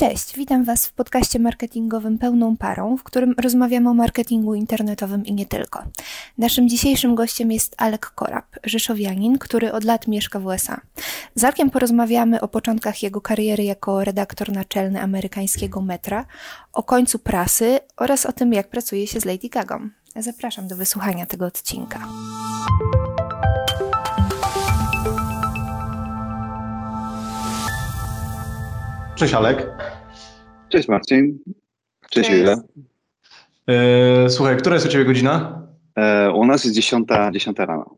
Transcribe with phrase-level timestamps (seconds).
[0.00, 5.32] Cześć, witam Was w podcaście marketingowym Pełną Parą, w którym rozmawiamy o marketingu internetowym i
[5.32, 5.82] nie tylko.
[6.38, 10.80] Naszym dzisiejszym gościem jest Alek Korab, rzeszowianin, który od lat mieszka w USA.
[11.34, 16.26] Z Alkiem porozmawiamy o początkach jego kariery jako redaktor naczelny amerykańskiego metra,
[16.72, 19.88] o końcu prasy oraz o tym, jak pracuje się z Lady Gagą.
[20.16, 22.08] Zapraszam do wysłuchania tego odcinka.
[29.20, 29.66] Cześć Alek.
[30.68, 31.38] Cześć Marcin.
[32.10, 32.40] Cześć, Cześć.
[32.42, 32.62] Ile.
[33.66, 35.62] E, słuchaj, która jest u Ciebie godzina?
[35.96, 37.96] E, u nas jest 10, 10 rano.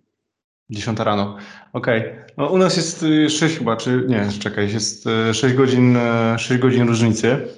[0.71, 1.37] 10 rano,
[1.73, 2.01] okej.
[2.01, 2.25] Okay.
[2.37, 5.99] No, u nas jest 6 y, chyba, czy nie, czekaj, jest 6 y, godzin,
[6.39, 7.49] 6 y, godzin różnicy.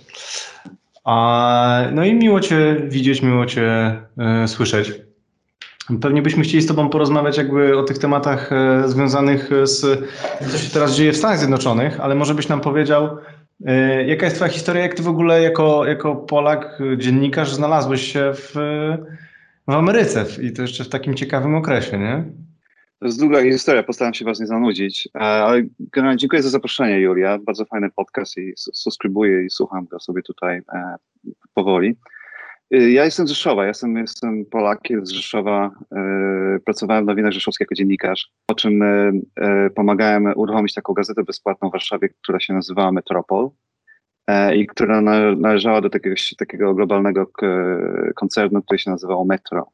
[1.05, 3.63] A, no i miło Cię widzieć, miło Cię
[4.19, 4.93] e, słyszeć.
[6.01, 9.81] Pewnie byśmy chcieli z Tobą porozmawiać jakby o tych tematach e, związanych z
[10.39, 13.19] tym, co się teraz dzieje w Stanach Zjednoczonych, ale może byś nam powiedział,
[14.07, 14.83] jaka jest Twoja historia?
[14.83, 18.55] Jak Ty w ogóle jako, jako Polak, dziennikarz znalazłeś się w,
[19.69, 22.25] w Ameryce i to jeszcze w takim ciekawym okresie, nie?
[22.99, 27.01] To jest długa historia, postaram się Was nie zanudzić, e, ale generalnie dziękuję za zaproszenie,
[27.01, 27.39] Julia.
[27.39, 30.97] Bardzo fajny podcast i subskrybuję i słucham go sobie tutaj e,
[31.55, 31.97] powoli.
[32.73, 35.71] Y, ja jestem z Rzeszowa, jestem, jestem Polakiem z Rzeszowa.
[36.57, 39.13] Y, pracowałem w nowinach rzeszowskich jako dziennikarz, po czym y,
[39.75, 43.51] pomagałem uruchomić taką gazetę bezpłatną w Warszawie, która się nazywała Metropol
[44.27, 45.01] e, i która
[45.37, 47.31] należała do takiego, takiego globalnego
[48.15, 49.67] koncernu, który się nazywał Metro.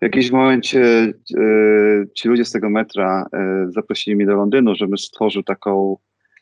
[0.00, 1.12] W jakimś momencie
[2.14, 3.26] ci ludzie z tego metra
[3.68, 5.96] zaprosili mnie do Londynu, żebym stworzył taką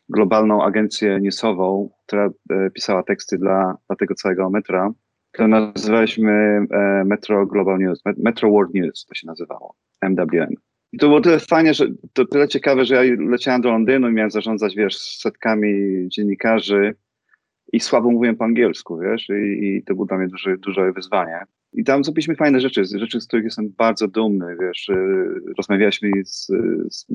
[0.08, 2.30] globalną agencję newsową, która
[2.74, 4.92] pisała teksty dla, dla tego całego metra
[5.32, 6.32] to nazywaliśmy
[6.70, 10.54] e, Metro Global News, Metro World News to się nazywało, MWN.
[10.92, 11.38] I to było tyle
[11.72, 15.72] że to tyle ciekawe, że ja leciałem do Londynu i miałem zarządzać, wiesz, setkami
[16.08, 16.94] dziennikarzy
[17.72, 21.40] i słabo mówiłem po angielsku, wiesz, i, i to było dla mnie duże, duże wyzwanie.
[21.72, 24.90] I tam zrobiliśmy fajne rzeczy, rzeczy, z których jestem bardzo dumny, wiesz,
[25.58, 26.46] rozmawialiśmy z,
[26.90, 27.06] z,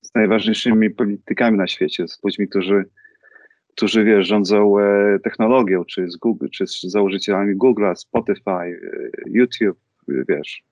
[0.00, 2.84] z najważniejszymi politykami na świecie, z ludźmi, którzy
[3.80, 8.78] którzy wiesz, rządzą e, technologią, czy z Google, czy z założycielami Google'a, Spotify, e,
[9.26, 9.78] YouTube,
[10.28, 10.62] wiesz.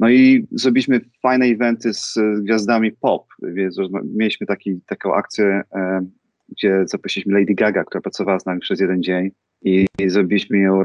[0.00, 6.06] No i zrobiliśmy fajne eventy z gwiazdami pop, więc mieliśmy taki, taką akcję, e,
[6.48, 9.30] gdzie zaprosiliśmy Lady Gaga, która pracowała z nami przez jeden dzień
[9.62, 10.84] i zrobiliśmy ją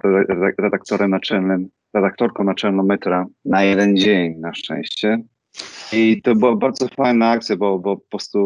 [0.59, 5.21] redaktorem naczelnym, redaktorką naczelną metra na jeden dzień na szczęście.
[5.93, 8.39] I to była bardzo fajna akcja, bo, bo po prostu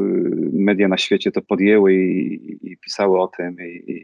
[0.00, 3.94] y, media na świecie to podjęły i, i pisały o tym i,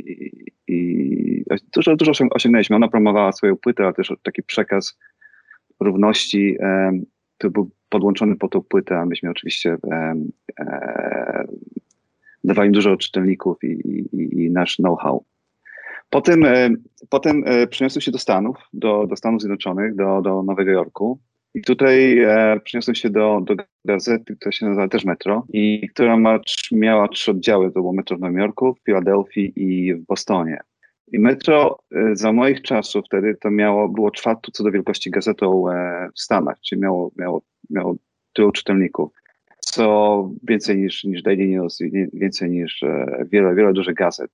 [0.68, 1.44] i,
[1.74, 2.76] dużo, dużo osiągnęliśmy.
[2.76, 4.98] Ona promowała swoją płytę, ale też taki przekaz
[5.80, 7.06] równości, um,
[7.38, 10.32] to był podłączony po tą płytę, a myśmy oczywiście um,
[12.44, 15.24] dawali dużo czytelników i, nasz know-how.
[16.10, 16.44] Potem,
[17.08, 21.20] potem przeniosłem się do Stanów, do, do Stanów Zjednoczonych, do, do Nowego Jorku
[21.54, 26.16] i tutaj e, przeniosłem się do, do gazety, która się nazywa też Metro i która
[26.16, 26.38] ma,
[26.72, 27.66] miała trzy oddziały.
[27.66, 30.60] To było Metro w Nowym Jorku, w Filadelfii i w Bostonie.
[31.12, 35.70] I Metro e, za moich czasów wtedy to miało, było czwartą co do wielkości gazetą
[35.70, 37.94] e, w Stanach, czyli miało, miało, miało
[38.32, 39.12] tylu czytelników,
[39.58, 41.78] co więcej niż, niż Daily News,
[42.12, 44.30] więcej niż e, wiele, wiele dużych gazet.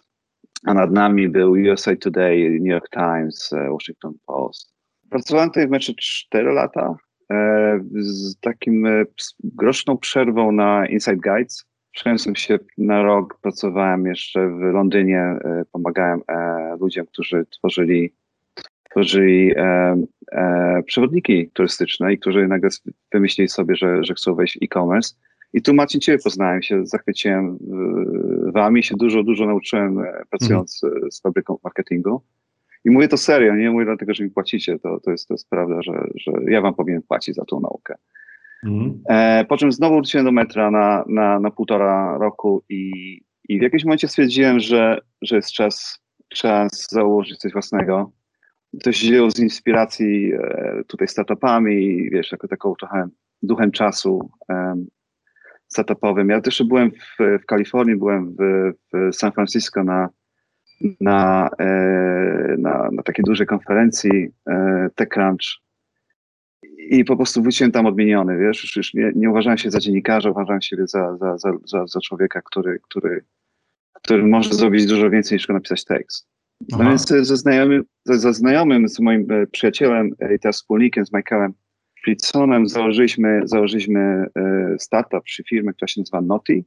[0.64, 4.74] A nad nami był USA Today, New York Times, e, Washington Post.
[5.10, 6.96] Pracowałem tutaj w meczu 4 lata,
[7.92, 9.04] z takim e,
[9.44, 11.64] groszną przerwą na Inside Guides.
[11.92, 16.20] Przeniosłem się na rok, pracowałem jeszcze w Londynie, e, pomagałem
[16.80, 18.12] ludziom, którzy tworzyli,
[18.90, 19.54] tworzyli
[20.86, 22.70] przewodniki turystyczne i którzy nagle
[23.12, 25.14] wymyślili sobie, że, że chcą wejść w e-commerce.
[25.52, 27.58] I tu Marcin Ciebie poznałem się, zachwyciłem
[28.54, 32.22] Wami, się dużo, dużo nauczyłem pracując z fabryką marketingu.
[32.86, 35.50] I mówię to serio, nie mówię dlatego, że mi płacicie, to, to, jest, to jest
[35.50, 37.94] prawda, że, że ja wam powinien płacić za tą naukę.
[38.64, 39.02] Mhm.
[39.08, 42.90] E, po czym znowu wróciłem do metra na, na, na półtora roku i,
[43.48, 48.12] i w jakimś momencie stwierdziłem, że, że jest czas, czas założyć coś własnego.
[48.90, 53.08] Się dzieło z inspiracji e, tutaj startupami, wiesz, jako taką trochę
[53.42, 54.74] duchem czasu e,
[55.68, 56.28] startupowym.
[56.28, 60.08] Ja też byłem w, w Kalifornii, byłem w, w San Francisco na
[61.00, 61.66] na, e,
[62.58, 65.60] na, na takiej dużej konferencji e, TechCrunch
[66.78, 70.30] i po prostu wróciłem tam odmieniony, wiesz, już, już nie, nie uważałem się za dziennikarza,
[70.30, 73.24] uważałem siebie za, za, za, za, za człowieka, który, który,
[73.92, 76.26] który może zrobić dużo więcej niż napisać tekst.
[76.60, 76.88] No Aha.
[76.88, 81.52] więc ze znajomym, ze, ze znajomym, z moim e, przyjacielem i teraz wspólnikiem, z Michaelem
[82.04, 84.26] Fritzonem założyliśmy, założyliśmy
[84.78, 86.64] startup przy firmie, która się nazywa Noti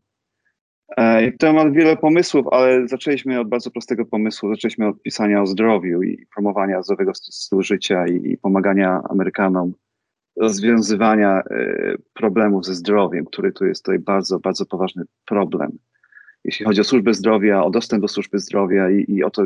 [1.39, 4.49] to ma wiele pomysłów, ale zaczęliśmy od bardzo prostego pomysłu.
[4.49, 9.73] Zaczęliśmy od pisania o zdrowiu i promowania zdrowego stylu życia i, i pomagania Amerykanom
[10.37, 11.43] rozwiązywania
[12.13, 15.71] problemów ze zdrowiem, który tu jest tutaj bardzo, bardzo poważny problem.
[16.43, 19.45] Jeśli chodzi o służbę zdrowia, o dostęp do służby zdrowia i, i o to,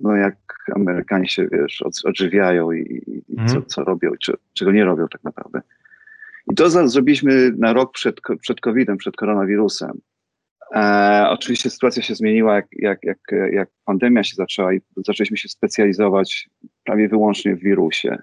[0.00, 0.36] no jak
[0.74, 3.48] Amerykanie się, wiesz, odżywiają i, i mm.
[3.48, 3.64] co, mhm.
[3.66, 5.60] co robią, czy, czego nie robią tak naprawdę.
[6.52, 10.00] I to za, zrobiliśmy na rok przed, przed COVID-em, przed koronawirusem.
[10.74, 13.18] E, oczywiście sytuacja się zmieniła, jak, jak, jak,
[13.52, 16.48] jak pandemia się zaczęła i zaczęliśmy się specjalizować
[16.84, 18.18] prawie wyłącznie w wirusie.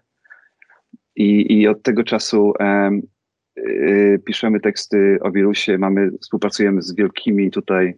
[1.16, 7.52] I, i od tego czasu e, e, piszemy teksty o wirusie, mamy, współpracujemy z wielkimi
[7.52, 7.96] tutaj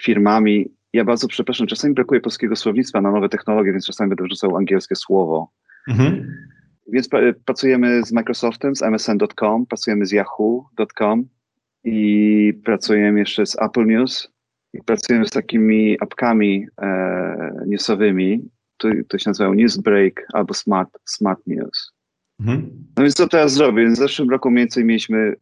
[0.00, 4.56] firmami ja bardzo przepraszam, czasami brakuje polskiego słownictwa na nowe technologie, więc czasami będę wrzucał
[4.56, 5.50] angielskie słowo.
[5.88, 6.36] Mhm.
[6.92, 7.08] Więc
[7.44, 11.28] pracujemy z Microsoftem, z MSN.com, pracujemy z Yahoo.com
[11.88, 14.28] i pracujemy jeszcze z Apple News
[14.72, 21.40] i pracujemy z takimi apkami e, newsowymi, to, to się nazywają Newsbreak albo Smart, Smart
[21.46, 21.92] News.
[22.40, 22.70] Mhm.
[22.96, 23.90] No więc co teraz zrobię?
[23.90, 25.34] W zeszłym roku mniej więcej mieliśmy,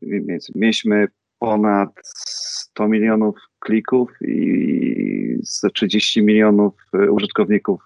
[0.55, 1.09] mieliśmy
[1.39, 5.39] ponad 100 milionów klików i
[5.75, 7.83] 30 milionów e, użytkowników.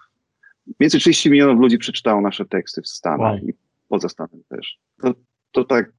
[0.79, 3.37] Między 30 milionów ludzi przeczytało nasze teksty w Stanach wow.
[3.37, 3.53] i
[3.87, 4.77] poza Stanem też.
[5.01, 5.13] To,
[5.51, 5.91] to tak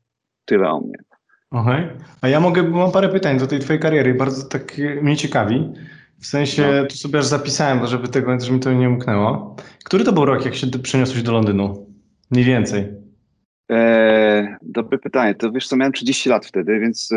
[0.45, 0.97] tyle o mnie.
[1.53, 1.89] Okej.
[2.21, 5.73] A ja mogę, mam parę pytań do tej twojej kariery, bardzo tak mnie ciekawi.
[6.21, 6.89] W sensie, no.
[6.89, 9.57] tu sobie aż zapisałem, żeby tego, żeby mi to nie umknęło.
[9.85, 11.87] Który to był rok, jak się przeniosłeś do Londynu?
[12.31, 13.02] Mniej więcej.
[13.73, 15.35] E, dobre pytanie.
[15.35, 17.17] To wiesz co, miałem 30 lat wtedy, więc, e,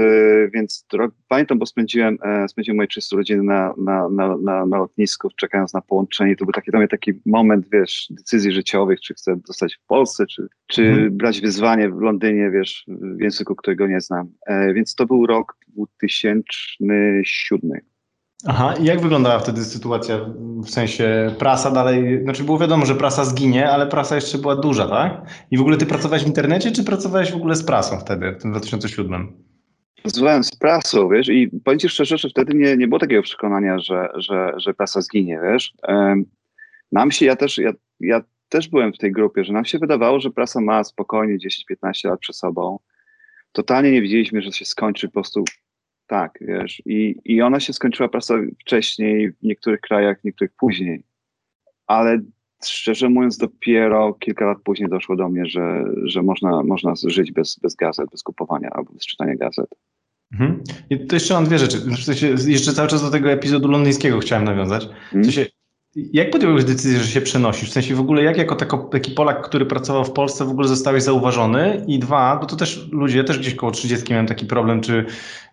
[0.54, 4.78] więc rok, pamiętam, bo spędziłem, e, spędziłem moje 300 urodziny na, na, na, na, na
[4.78, 6.36] lotnisku, czekając na połączenie.
[6.36, 10.48] To był taki, dla taki moment, wiesz, decyzji życiowych, czy chcę zostać w Polsce, czy,
[10.68, 11.18] czy mhm.
[11.18, 14.32] brać wyzwanie w Londynie, wiesz, w języku, którego nie znam.
[14.48, 17.95] E, więc to był rok 2007.
[18.48, 20.20] Aha, i jak wyglądała wtedy sytuacja,
[20.66, 24.88] w sensie prasa dalej, znaczy było wiadomo, że prasa zginie, ale prasa jeszcze była duża,
[24.88, 25.22] tak?
[25.52, 28.42] I w ogóle ty pracowałeś w internecie, czy pracowałeś w ogóle z prasą wtedy, w
[28.42, 29.46] tym 2007?
[30.02, 33.80] Pracowałem z prasą, wiesz, i powiem ci szczerze, że wtedy nie, nie było takiego przekonania,
[33.80, 35.74] że, że, że prasa zginie, wiesz.
[36.92, 40.20] Nam się, ja też, ja, ja też byłem w tej grupie, że nam się wydawało,
[40.20, 41.38] że prasa ma spokojnie
[41.84, 42.80] 10-15 lat przed sobą.
[43.52, 45.44] Totalnie nie widzieliśmy, że się skończy po prostu
[46.08, 51.04] tak, wiesz, i, i ona się skończyła prasa wcześniej, w niektórych krajach, w niektórych później.
[51.88, 52.20] Ale
[52.66, 57.60] szczerze mówiąc, dopiero kilka lat później doszło do mnie, że, że można, można żyć bez,
[57.62, 59.70] bez gazet, bez kupowania albo bez czytania gazet.
[60.32, 60.64] Mhm.
[60.90, 61.78] I to jeszcze mam dwie rzeczy.
[61.78, 64.90] W sensie, jeszcze cały czas do tego epizodu londyńskiego chciałem nawiązać.
[65.10, 65.46] W sensie,
[65.96, 67.70] jak podjąłeś decyzję, że się przenosisz?
[67.70, 68.56] W sensie w ogóle jak jako
[68.92, 71.86] taki Polak, który pracował w Polsce w ogóle zostałeś zauważony?
[71.88, 75.06] I dwa, bo to też ludzie, też gdzieś koło 30 miałem taki problem, czy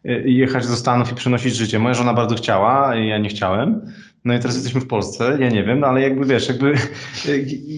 [0.07, 1.79] y, jechać do Stanów i przenosić życie.
[1.79, 3.81] Moja żona bardzo chciała, ja nie chciałem.
[4.25, 6.75] No i teraz jesteśmy w Polsce, ja nie wiem, no ale jakby wiesz, jakby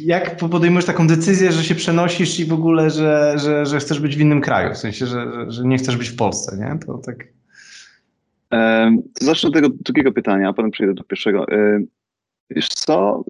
[0.05, 4.16] jak podejmujesz taką decyzję, że się przenosisz i w ogóle, że, że, że chcesz być
[4.16, 6.78] w innym kraju, w sensie, że, że nie chcesz być w Polsce, nie?
[6.87, 7.25] To tak...
[9.20, 11.46] Zacznę od tego drugiego pytania, a potem przejdę do pierwszego.
[12.50, 13.25] Wiesz co,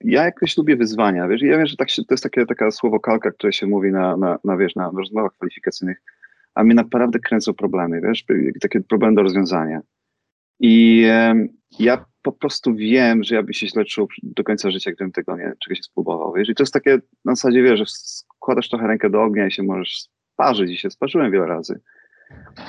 [0.00, 3.30] ja jakoś lubię wyzwania, wiesz, ja wiem, że tak się, to jest takie, taka słowokalka,
[3.30, 6.02] które się mówi na, na, na, wiesz, na rozmowach kwalifikacyjnych,
[6.54, 8.24] a mnie naprawdę kręcą problemy, wiesz,
[8.60, 9.80] takie problemy do rozwiązania.
[10.60, 11.04] I
[11.78, 15.36] ja po prostu wiem, że ja bym się źle czuł do końca życia, gdybym tego
[15.36, 18.86] nie, czegoś nie spróbował, wiesz, i to jest takie, na zasadzie, wiesz, że składasz trochę
[18.86, 21.80] rękę do ognia i się możesz sparzyć i się sparzyłem wiele razy.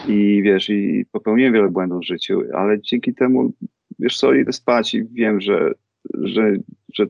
[0.07, 3.53] I wiesz, i popełniłem wiele błędów w życiu, ale dzięki temu
[3.99, 5.71] wiesz co, idę spać i wiem, że,
[6.13, 6.51] że,
[6.93, 7.05] że,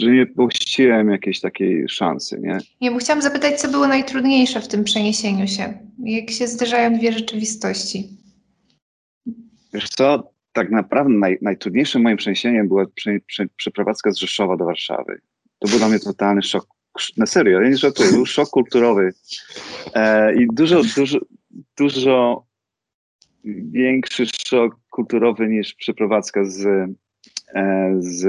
[0.00, 2.58] że nie puściłem jakiejś takiej szansy, nie?
[2.80, 5.78] Ja bo chciałam zapytać, co było najtrudniejsze w tym przeniesieniu się?
[6.04, 8.08] Jak się zderzają dwie rzeczywistości?
[9.72, 14.64] Wiesz co, tak naprawdę naj, najtrudniejszym moim przeniesieniem była prze, prze, przeprowadzka z Rzeszowa do
[14.64, 15.20] Warszawy.
[15.58, 16.66] To był dla mnie totalny szok.
[17.16, 19.10] Na serio, ja nie żartuję, był szok kulturowy.
[19.94, 21.18] E, I dużo, dużo,
[21.78, 22.44] dużo
[23.70, 26.66] większy szok kulturowy niż przeprowadzka z,
[27.54, 28.26] e, z,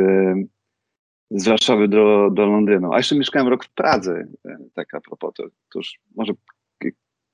[1.32, 2.94] z Warszawy do, do Londynu.
[2.94, 6.34] A jeszcze mieszkałem rok w Pradze, e, tak a propos, to, to już może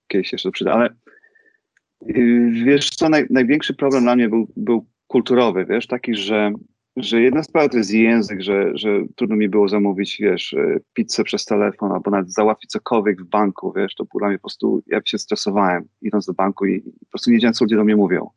[0.07, 0.89] kiedyś jeszcze przyda, ale
[2.09, 6.53] y, wiesz co, naj, największy problem dla mnie był, był kulturowy, wiesz, taki, że
[6.95, 11.23] że jedna sprawa to jest język, że, że trudno mi było zamówić, wiesz, e, pizzę
[11.23, 15.01] przez telefon albo nawet załatwić cokolwiek w banku, wiesz, to dla mnie po prostu, ja
[15.05, 18.29] się stresowałem idąc do banku i, po prostu nie wiedziałem, co ludzie do mnie mówią.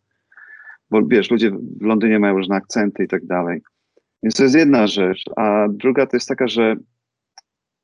[0.91, 3.63] Bo wiesz, ludzie w Londynie mają różne akcenty i tak dalej.
[4.23, 5.25] Więc to jest jedna rzecz.
[5.37, 6.77] A druga to jest taka, że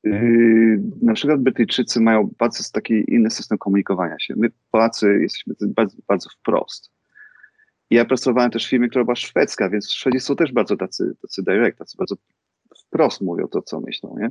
[0.03, 4.33] yy, na przykład Brytyjczycy mają bardzo taki inny system komunikowania się.
[4.37, 6.94] My Polacy jesteśmy bardzo, bardzo wprost.
[7.89, 11.43] Ja pracowałem też w firmie, która była szwedzka, więc Szwedzi są też bardzo tacy, tacy
[11.43, 12.15] direct, tacy bardzo
[12.77, 14.29] wprost mówią to, co myślą, nie?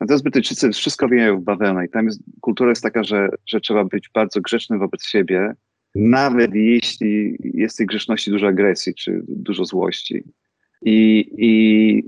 [0.00, 3.84] Natomiast Brytyjczycy wszystko wieją w bawełnę i tam jest, kultura jest taka, że, że trzeba
[3.84, 5.54] być bardzo grzecznym wobec siebie,
[5.94, 10.24] nawet jeśli jest tej grzeczności dużo agresji czy dużo złości.
[10.82, 12.02] I, i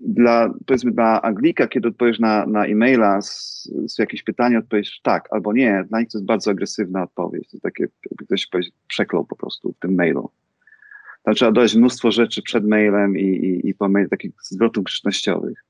[0.00, 5.28] dla, powiedzmy, dla Anglika, kiedy odpowiesz na, na e-maila z, z jakieś pytanie, odpowiesz tak
[5.30, 7.50] albo nie, dla nich to jest bardzo agresywna odpowiedź.
[7.50, 10.30] To takie, jakby ktoś przeklął po prostu w tym mailu.
[11.22, 15.64] Tam trzeba dodać mnóstwo rzeczy przed mailem i, i, i po mail, takich zwrotów grzecznościowych.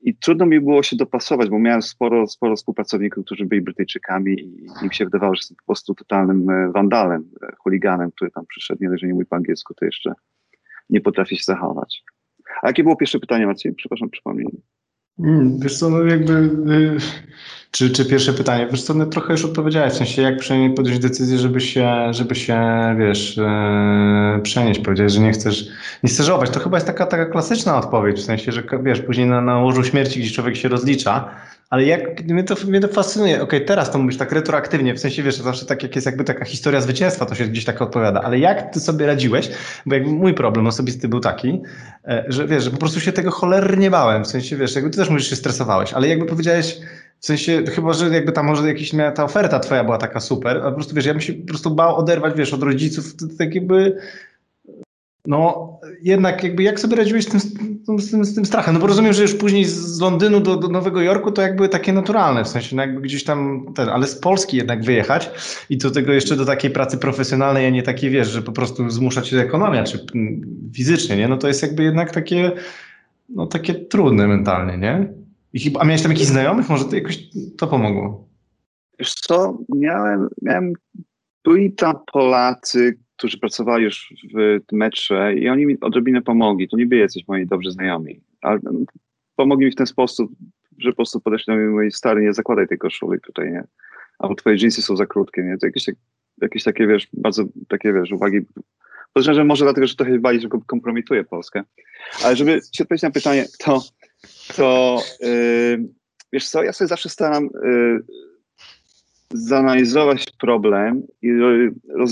[0.00, 4.84] I trudno mi było się dopasować, bo miałem sporo, sporo współpracowników, którzy byli Brytyjczykami i
[4.84, 8.84] mi się wydawało, że jestem po prostu totalnym e, wandalem, e, chuliganem, który tam przyszedł,
[8.84, 10.12] nie że nie mówi po angielsku, to jeszcze
[10.90, 12.02] nie potrafi się zachować.
[12.62, 13.74] A jakie było pierwsze pytanie, Maciej?
[13.74, 14.46] Przepraszam, przypomnij.
[15.20, 16.96] Hmm, wiesz co, no jakby, y,
[17.70, 20.98] czy, czy pierwsze pytanie, wiesz co, no trochę już odpowiedziałeś, w sensie jak przynajmniej podjąć
[20.98, 22.60] decyzję, żeby się, żeby się,
[22.98, 25.68] wiesz, yy, przenieść, powiedzieć, że nie chcesz,
[26.02, 29.26] nie chcesz ować, to chyba jest taka, taka klasyczna odpowiedź, w sensie, że wiesz, później
[29.26, 31.30] na, na łożu śmierci, gdzie człowiek się rozlicza,
[31.70, 35.00] ale jak, mnie to, mnie to fascynuje, okej, okay, teraz to mówisz tak retroaktywnie, w
[35.00, 38.22] sensie, wiesz, zawsze tak jak jest jakby taka historia zwycięstwa, to się gdzieś tak odpowiada,
[38.22, 39.50] ale jak ty sobie radziłeś,
[39.86, 41.62] bo jakby mój problem osobisty był taki,
[42.04, 44.96] e, że wiesz, że po prostu się tego cholernie bałem, w sensie, wiesz, jakby ty
[44.96, 46.76] też mówisz, się stresowałeś, ale jakby powiedziałeś,
[47.20, 50.70] w sensie, chyba, że jakby tam może jakiś ta oferta twoja była taka super, a
[50.70, 53.96] po prostu, wiesz, ja bym się po prostu bał oderwać, wiesz, od rodziców, tak jakby
[55.26, 57.40] no jednak jakby jak sobie radziłeś z tym,
[57.98, 58.74] z tym, z tym strachem?
[58.74, 61.92] No bo rozumiem, że już później z Londynu do, do Nowego Jorku to jakby takie
[61.92, 65.30] naturalne, w sensie no jakby gdzieś tam, ten, ale z Polski jednak wyjechać
[65.70, 68.90] i do tego jeszcze do takiej pracy profesjonalnej, a nie takiej, wiesz, że po prostu
[68.90, 70.06] zmusza cię ekonomia, czy
[70.74, 71.28] fizycznie, nie?
[71.28, 72.52] No to jest jakby jednak takie,
[73.28, 75.12] no takie trudne mentalnie, nie?
[75.52, 76.68] I a miałeś tam jakichś znajomych?
[76.68, 77.18] Może to jakoś
[77.58, 78.28] to pomogło?
[78.98, 80.72] Wiesz co, miałem, miałem
[81.44, 86.68] byli tam Polacy, którzy pracowali już w metrze i oni mi odrobinę pomogli.
[86.68, 88.60] To niby jesteś moi dobrzy znajomi, ale
[89.36, 90.30] pomogli mi w ten sposób,
[90.78, 93.64] że po prostu podeszli do mnie moi stary, nie zakładaj tej koszuli tutaj, nie?
[94.18, 95.58] Albo twoje jeansy są za krótkie, nie?
[95.58, 95.86] To jakieś,
[96.42, 98.40] jakieś takie, wiesz, bardzo takie, wiesz, uwagi.
[99.12, 101.62] Podejrzewam, że może dlatego, że trochę bali, że kompromituje Polskę.
[102.24, 103.82] Ale żeby ci odpowiedzieć na pytanie, to,
[104.56, 105.88] to yy,
[106.32, 108.04] wiesz co, ja sobie zawsze staram yy,
[109.34, 111.30] zanalizować problem i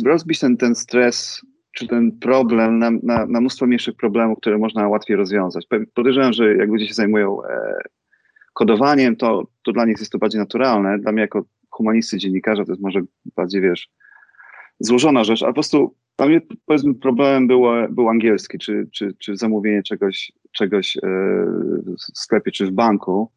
[0.04, 1.42] rozbić ten, ten stres
[1.74, 5.66] czy ten problem na, na, na mnóstwo mniejszych problemów, które można łatwiej rozwiązać.
[5.94, 7.74] Podejrzewam, że jak ludzie się zajmują e,
[8.52, 10.98] kodowaniem, to, to dla nich jest to bardziej naturalne.
[10.98, 13.00] Dla mnie jako humanisty, dziennikarza to jest może
[13.36, 13.88] bardziej, wiesz,
[14.80, 19.36] złożona rzecz, a po prostu dla mnie powiedzmy problemem było, był angielski, czy, czy, czy
[19.36, 21.00] zamówienie czegoś, czegoś e,
[22.14, 23.30] w sklepie, czy w banku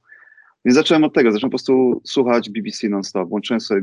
[0.68, 3.30] więc zacząłem od tego, zacząłem po prostu słuchać BBC non-stop.
[3.30, 3.82] Włączyłem sobie,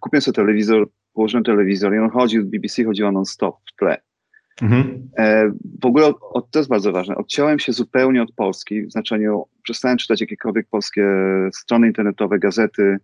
[0.00, 3.96] kupiłem sobie telewizor, położyłem telewizor i on chodził, BBC chodziło non-stop w tle.
[4.62, 5.08] Mhm.
[5.18, 5.52] E,
[5.82, 7.14] w ogóle od, to jest bardzo ważne.
[7.16, 11.06] Odciąłem się zupełnie od Polski, w znaczeniu przestałem czytać jakiekolwiek polskie
[11.54, 12.96] strony internetowe, gazety,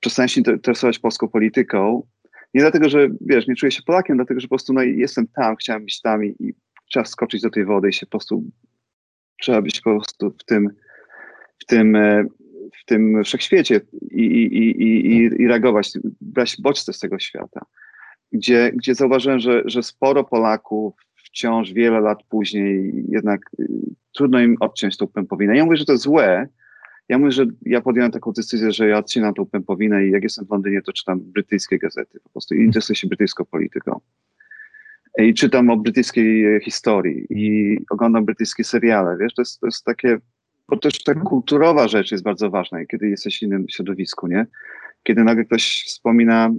[0.00, 2.06] przestałem się interesować polską polityką.
[2.54, 5.56] Nie dlatego, że wiesz, nie czuję się Polakiem, dlatego, że po prostu no, jestem tam,
[5.56, 6.54] chciałem być tam i, i
[6.90, 8.44] trzeba skoczyć do tej wody i się po prostu
[9.40, 10.70] trzeba być po prostu w tym
[11.62, 12.24] w tym, e,
[12.82, 17.66] w tym wszechświecie i, i, i, i, reagować, brać bodźce z tego świata.
[18.32, 23.66] Gdzie, gdzie zauważyłem, że, że sporo Polaków wciąż wiele lat później jednak y,
[24.14, 25.56] trudno im odciąć tą pępowinę.
[25.56, 26.48] Ja mówię, że to złe.
[27.08, 30.46] Ja mówię, że ja podjąłem taką decyzję, że ja odcinam tą pępowinę i jak jestem
[30.46, 34.00] w Londynie, to czytam brytyjskie gazety po prostu i interesuję się brytyjską polityką.
[35.18, 39.16] I czytam o brytyjskiej historii i oglądam brytyjskie seriale.
[39.18, 40.18] Wiesz, to jest, to jest takie
[40.70, 44.46] bo też ta kulturowa rzecz jest bardzo ważna, kiedy jesteś w innym środowisku, nie?
[45.02, 46.50] Kiedy nagle ktoś wspomina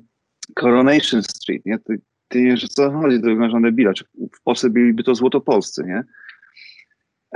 [0.55, 1.79] Coronation Street, nie?
[1.79, 3.93] Ty, ty nie wiesz, co chodzi, to wygląda na debila.
[3.93, 6.03] Czy w Polsce byliby to złotopolscy, nie?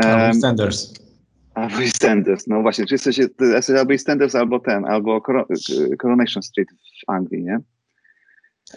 [0.03, 0.93] Um, Sanders.
[1.53, 2.85] Albo Sanders, no właśnie.
[2.85, 5.21] Czy jesteś, jesteś albo Sanders, albo ten, albo
[6.01, 7.59] Coronation Street w Anglii, nie?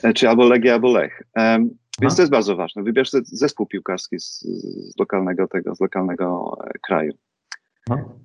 [0.02, 1.23] E, czy albo Legia, albo Lech.
[1.37, 2.83] Um, więc to jest bardzo ważne.
[2.83, 7.12] Wybierz zespół piłkarski z, z lokalnego tego, z lokalnego e, kraju.
[7.88, 8.18] No.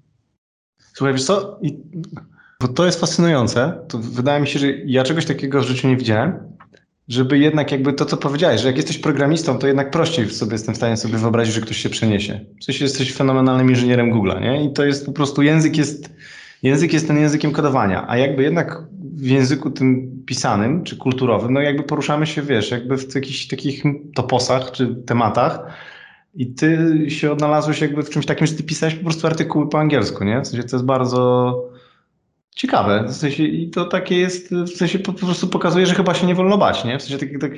[0.93, 1.77] Słuchaj, wiesz co, I,
[2.61, 5.97] bo to jest fascynujące, to wydaje mi się, że ja czegoś takiego w życiu nie
[5.97, 6.39] widziałem,
[7.07, 10.73] żeby jednak jakby to, co powiedziałeś, że jak jesteś programistą, to jednak prościej sobie jestem
[10.73, 12.39] w stanie sobie wyobrazić, że ktoś się przeniesie.
[12.61, 14.65] W sensie jesteś fenomenalnym inżynierem Google'a, nie?
[14.65, 16.09] I to jest po prostu język jest,
[16.63, 21.61] język jest ten językiem kodowania, a jakby jednak w języku tym pisanym, czy kulturowym, no
[21.61, 23.83] jakby poruszamy się, wiesz, jakby w jakichś takich
[24.15, 25.59] toposach, czy tematach,
[26.35, 29.79] I ty się odnalazłeś jakby w czymś takim, że ty pisałeś po prostu artykuły po
[29.79, 30.41] angielsku, nie?
[30.41, 31.53] W sensie to jest bardzo
[32.55, 33.05] ciekawe.
[33.07, 36.35] W sensie, I to takie jest, w sensie po, prostu pokazuje, że chyba się nie
[36.35, 36.99] wolno bać, nie?
[36.99, 37.51] W sensie tak, tak,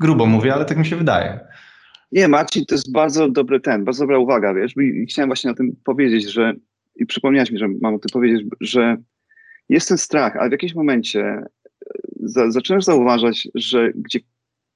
[0.00, 1.40] grubo mówię, ale tak mi się wydaje.
[2.12, 5.54] Nie, Marcin, to jest bardzo dobry ten, bardzo dobra uwaga, wiesz, i chciałem właśnie o
[5.54, 6.54] tym powiedzieć, że
[6.96, 8.96] i przypomniałeś mi, że mam o tym powiedzieć, że
[9.68, 11.44] jest ten strach, ale w jakimś momencie e,
[12.22, 13.92] za, zaczynasz zauważać, że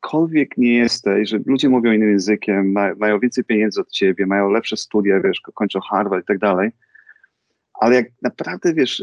[0.02, 4.50] gdziekolwiek nie jesteś, że ludzie mówią innym językiem, ma, mają więcej pieniędzy od ciebie, mają
[4.50, 6.70] lepsze studia, wiesz, kończą Harvard i tak dalej,
[7.74, 9.02] ale jak naprawdę, wiesz,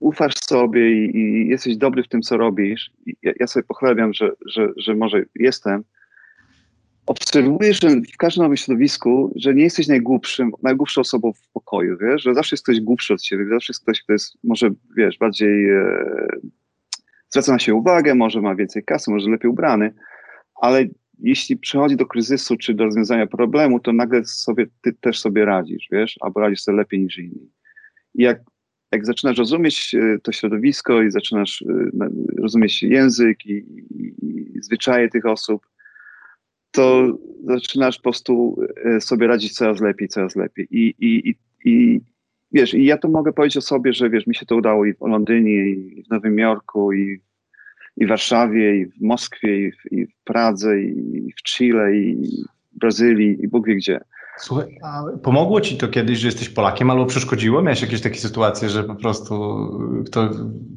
[0.00, 2.90] ufasz sobie i, i jesteś dobry w tym, co robisz,
[3.22, 5.84] ja, ja, sobie pochlebiam, że, że, że może jestem,
[7.06, 12.22] obserwujesz że w każdym nowym środowisku, że nie jesteś najgłupszym, najgłupszą osobą w pokoju, wiesz,
[12.22, 15.70] że zawsze jest ktoś głupszy od ciebie, zawsze jest ktoś, kto jest, może, wiesz, bardziej
[15.70, 16.26] e,
[17.34, 19.94] zwraca na się uwagę, może ma więcej kasy, może lepiej ubrany,
[20.54, 20.84] ale
[21.18, 25.88] jeśli przychodzi do kryzysu czy do rozwiązania problemu, to nagle sobie, ty też sobie radzisz,
[25.92, 27.50] wiesz, albo radzisz sobie lepiej niż inni.
[28.14, 28.40] I jak,
[28.92, 34.14] jak zaczynasz rozumieć e, to środowisko i zaczynasz e, rozumieć język i, i,
[34.56, 35.66] i zwyczaje tych osób,
[36.70, 40.66] to zaczynasz po prostu e, sobie radzić coraz lepiej, coraz lepiej.
[40.70, 42.00] I, i, i, i
[42.54, 44.94] wiesz, i ja to mogę powiedzieć o sobie, że wiesz, mi się to udało i
[44.94, 47.20] w Londynie, i w Nowym Jorku, i,
[47.96, 52.16] i w Warszawie, i w Moskwie, i w, i w Pradze, i w Chile, i
[52.74, 54.00] w Brazylii, i Bóg wie gdzie.
[54.38, 54.78] Słuchaj,
[55.22, 57.62] pomogło ci to kiedyś, że jesteś Polakiem, albo przeszkodziło?
[57.62, 59.34] Miałeś jakieś takie sytuacje, że po prostu
[60.12, 60.30] to,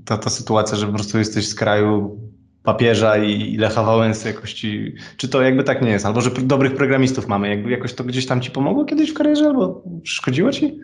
[0.05, 2.19] ta, ta sytuacja, że po prostu jesteś z kraju
[2.63, 7.27] papieża i Lecha Wałęsy jakości, czy to jakby tak nie jest, albo że dobrych programistów
[7.27, 10.79] mamy, jakby jakoś to gdzieś tam ci pomogło kiedyś w karierze, albo szkodziło ci?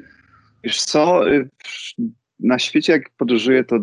[0.64, 1.50] Wiesz co, y,
[2.40, 3.76] na świecie jak podróżuję, to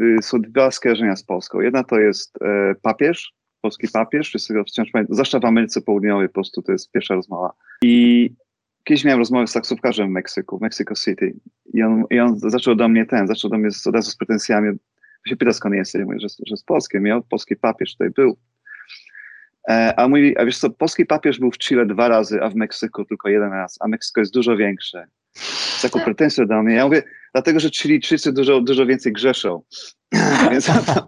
[0.00, 1.60] y, są dwa skojarzenia z Polską.
[1.60, 6.28] Jedna to jest e, papież, polski papież, wszyscy go wciąż pamiętają, zwłaszcza w Ameryce Południowej
[6.28, 7.52] po prostu to jest pierwsza rozmowa.
[7.82, 8.30] I
[8.84, 11.34] kiedyś miałem rozmowę z taksówkarzem w Meksyku, w Mexico City
[11.74, 14.16] i on, i on zaczął do mnie ten, zaczął do mnie z, od razu z
[14.16, 14.78] pretensjami,
[15.26, 15.98] się pyta, skąd jesteś?
[15.98, 17.00] Ja mówię, że, że z Polski.
[17.00, 18.36] Miał polski papież tutaj był.
[19.68, 22.54] E, a mówi, a wiesz co, polski papież był w Chile dwa razy, a w
[22.54, 25.06] Meksyku tylko jeden raz, a Meksyko jest dużo większe.
[25.82, 26.74] Taką pretensją do mnie.
[26.74, 29.62] Ja mówię, dlatego, że Chilijczycy dużo, dużo więcej grzeszą.
[30.52, 31.06] więc on to,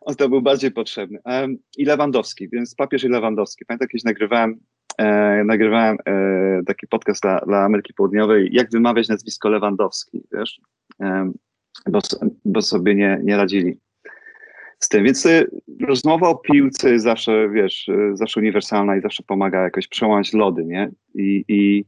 [0.00, 1.18] on był bardziej potrzebny.
[1.24, 3.64] Um, I Lewandowski, więc papież i Lewandowski.
[3.64, 4.60] Pamiętam, kiedyś nagrywałem,
[4.98, 10.60] e, nagrywałem e, taki podcast dla, dla Ameryki Południowej, jak wymawiać nazwisko Lewandowski, wiesz?
[10.98, 11.32] Um,
[11.86, 11.98] bo,
[12.44, 13.78] bo sobie nie, nie radzili
[14.82, 15.04] z tym.
[15.04, 20.32] Więc y, rozmowa o piłce zawsze, wiesz, y, zawsze uniwersalna i zawsze pomaga jakoś przełamać
[20.32, 20.90] lody, nie?
[21.14, 21.84] I, i,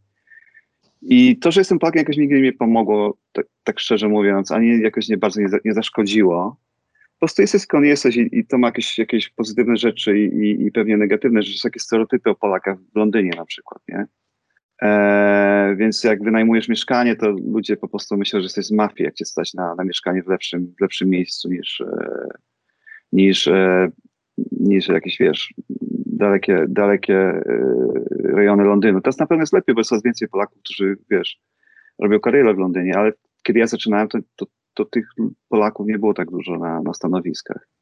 [1.05, 5.09] i to, że jestem Polakiem jakoś nigdy nie pomogło, tak, tak, szczerze mówiąc, ani jakoś
[5.09, 6.57] nie bardzo nie, nie zaszkodziło.
[7.15, 10.67] Po prostu jesteś skąd jesteś i, i to ma jakieś, jakieś pozytywne rzeczy i, i,
[10.67, 11.59] i pewnie negatywne rzeczy.
[11.59, 14.07] Są jakieś stereotypy o Polakach w Londynie na przykład, nie?
[14.83, 19.15] E, więc jak wynajmujesz mieszkanie, to ludzie po prostu myślą, że jesteś z mafii, jak
[19.15, 22.29] cię stać na, na mieszkanie w lepszym, w lepszym miejscu niż, e,
[23.13, 23.91] niż, e,
[24.53, 25.55] niż jakieś, wiesz,
[26.17, 27.43] dalekie, dalekie e,
[28.23, 29.01] rejony Londynu.
[29.01, 31.41] Teraz na pewno jest lepiej, bo jest coraz więcej Polaków, którzy, wiesz,
[31.99, 35.09] robią karierę w Londynie, ale kiedy ja zaczynałem, to, to, to tych
[35.49, 37.75] Polaków nie było tak dużo na, na stanowiskach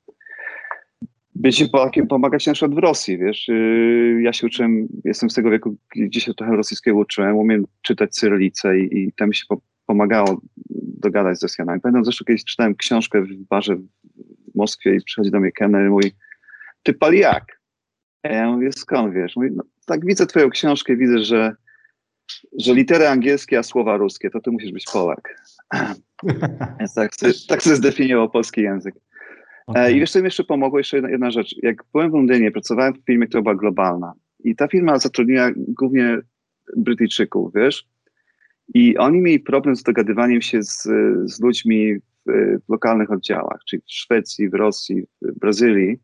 [1.34, 3.48] bycie Polakiem pomagać na przykład w Rosji, wiesz.
[3.48, 8.14] Y, ja się uczyłem, jestem z tego wieku, gdzie się trochę rosyjskiego uczyłem, umiem czytać
[8.14, 10.40] cyrylicę i, i tam mi się po, pomagało
[11.00, 11.80] dogadać z Rosjanami.
[11.80, 13.86] Pamiętam zresztą kiedyś czytałem książkę w barze w
[14.54, 16.12] Moskwie i przychodzi do mnie kelner i mówi,
[16.82, 17.61] ty Paliak.
[18.22, 19.36] A ja mówię, skąd wiesz?
[19.36, 21.54] Mówi, no, tak widzę twoją książkę, widzę, że,
[22.58, 25.36] że litery angielskie, a słowa ruskie, to ty musisz być Polak.
[26.78, 27.12] Więc tak,
[27.48, 28.94] tak sobie zdefiniował polski język.
[29.66, 29.92] Okay.
[29.92, 30.78] I wiesz, co mi jeszcze pomogło?
[30.78, 31.54] Jeszcze jedna, jedna, rzecz.
[31.62, 34.12] Jak byłem w Londynie, pracowałem w firmie, która była globalna
[34.44, 36.18] i ta firma zatrudniła głównie
[36.76, 37.88] Brytyjczyków, wiesz?
[38.74, 40.82] I oni mieli problem z dogadywaniem się z,
[41.24, 42.02] z ludźmi w,
[42.66, 45.98] w, lokalnych oddziałach, czyli w Szwecji, w Rosji, w Brazylii,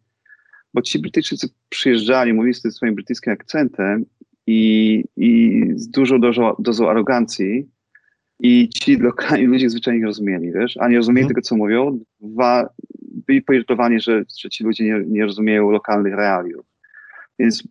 [0.74, 4.04] bo ci Brytyjczycy przyjeżdżali, mówili z tym swoim brytyjskim akcentem
[4.46, 7.68] i, i z dużą dozą, dozą arogancji
[8.40, 11.28] i ci lokalni ludzie zwyczajnie nie rozumieli, wiesz, a nie rozumieli mm.
[11.28, 12.68] tego, co mówią, dwa,
[13.02, 16.66] byli poirytowani, że, że ci ludzie nie, nie rozumieją lokalnych realiów.
[17.38, 17.68] Więc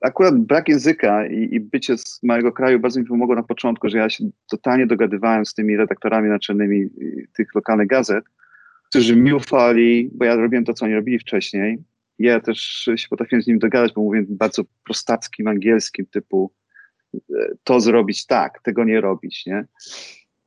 [0.00, 3.98] akurat brak języka i, i, bycie z małego kraju bardzo mi pomogło na początku, że
[3.98, 6.88] ja się totalnie dogadywałem z tymi redaktorami naczelnymi
[7.36, 8.24] tych lokalnych gazet,
[8.88, 11.78] którzy mi ufali, bo ja robiłem to, co oni robili wcześniej.
[12.22, 16.52] Ja też się potrafiłem z nimi dogadać, bo mówię bardzo prostackim, angielskim typu
[17.14, 17.18] e,
[17.64, 19.66] to zrobić tak, tego nie robić, nie?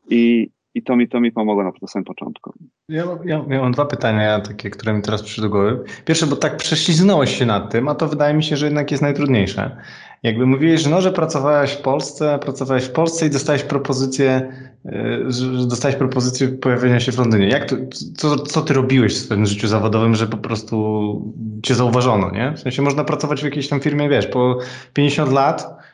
[0.10, 2.54] I, i to mi, to mi pomogło na, samym początku.
[2.90, 5.84] Ja, ja, ja mam dwa pytania takie, które mi teraz przyszły do głowy.
[6.06, 9.04] Pierwsze, bo tak prześliznąłeś się nad tym, a to wydaje mi się, że jednak jest
[9.04, 9.78] najtrudniejsze.
[10.24, 14.52] Jakby mówiłeś, że no, że pracowałeś w Polsce, pracowałeś w Polsce i dostałeś propozycję,
[14.86, 17.48] y, że dostałeś propozycję pojawienia się w Londynie.
[17.48, 17.76] Jak to,
[18.18, 21.34] co, co ty robiłeś w swoim życiu zawodowym, że po prostu
[21.64, 22.52] cię zauważono, nie?
[22.52, 24.58] W sensie można pracować w jakiejś tam firmie, wiesz, po
[24.94, 25.85] 50 lat,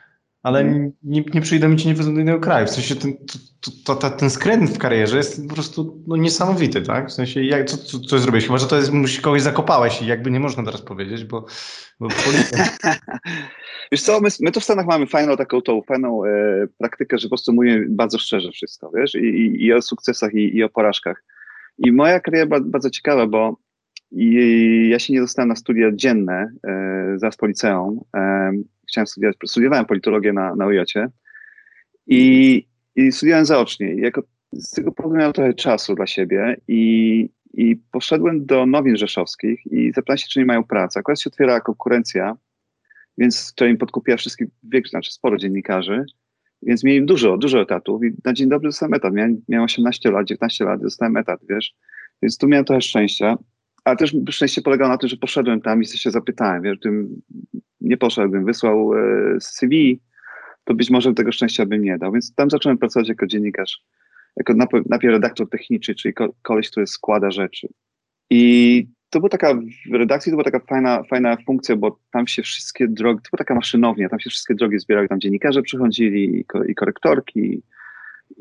[0.42, 0.92] ale mhm.
[1.02, 2.66] nie, nie przyjdą mi ci nie do innego kraju.
[2.66, 3.16] W sensie ten,
[3.60, 7.08] to, to, to, ten skręt w karierze jest po prostu no, niesamowity, tak?
[7.08, 8.46] W sensie, jak, co, co, co zrobiłeś?
[8.46, 11.46] Chyba, że to jest, kogoś zakopałeś i jakby nie można teraz powiedzieć, bo...
[12.00, 12.08] bo
[13.92, 16.30] wiesz co, my, my to w Stanach mamy fajną taką tą fajną e,
[16.78, 19.14] praktykę, że po prostu mówimy bardzo szczerze wszystko, wiesz?
[19.14, 21.24] I, i, i o sukcesach, i, i, o porażkach.
[21.78, 23.56] I moja kariera była bardzo ciekawa, bo
[24.88, 28.00] ja się nie dostałem na studia dzienne e, zaraz po liceum.
[28.16, 28.52] E,
[28.92, 31.08] chciałem studiować, studiowałem politologię na, na UJ-cie
[32.06, 33.94] i, i studiowałem zaocznie.
[33.94, 38.96] I jako, z tego powodu miałem trochę czasu dla siebie i, i poszedłem do Nowin
[38.96, 40.98] Rzeszowskich i zapytałem się, czy nie mają pracy.
[40.98, 42.36] Akurat się otwierała konkurencja,
[43.18, 46.04] więc to im podkupiła wszystkich, wiek, znaczy sporo dziennikarzy,
[46.62, 49.14] więc mieli dużo, dużo etatów i na dzień dobry dostałem etat.
[49.14, 51.74] Miałem, miałem 18 lat, 19 lat, dostałem etat, wiesz.
[52.22, 53.36] Więc tu miałem trochę szczęścia.
[53.84, 57.22] Ale też szczęście polegało na tym, że poszedłem tam i się zapytałem, wiesz, tym
[57.80, 59.00] nie poszedłbym, wysłał e,
[59.40, 60.00] CV,
[60.64, 62.12] to być może tego szczęścia bym nie dał.
[62.12, 63.84] Więc tam zacząłem pracować jako dziennikarz,
[64.36, 64.54] jako
[64.86, 67.68] najpierw redaktor techniczny, czyli koleś, który składa rzeczy.
[68.30, 69.54] I to była taka,
[69.90, 73.38] w redakcji to była taka fajna, fajna funkcja, bo tam się wszystkie drogi, to była
[73.38, 77.62] taka maszynownia, tam się wszystkie drogi zbierały, tam dziennikarze przychodzili i, ko, i korektorki,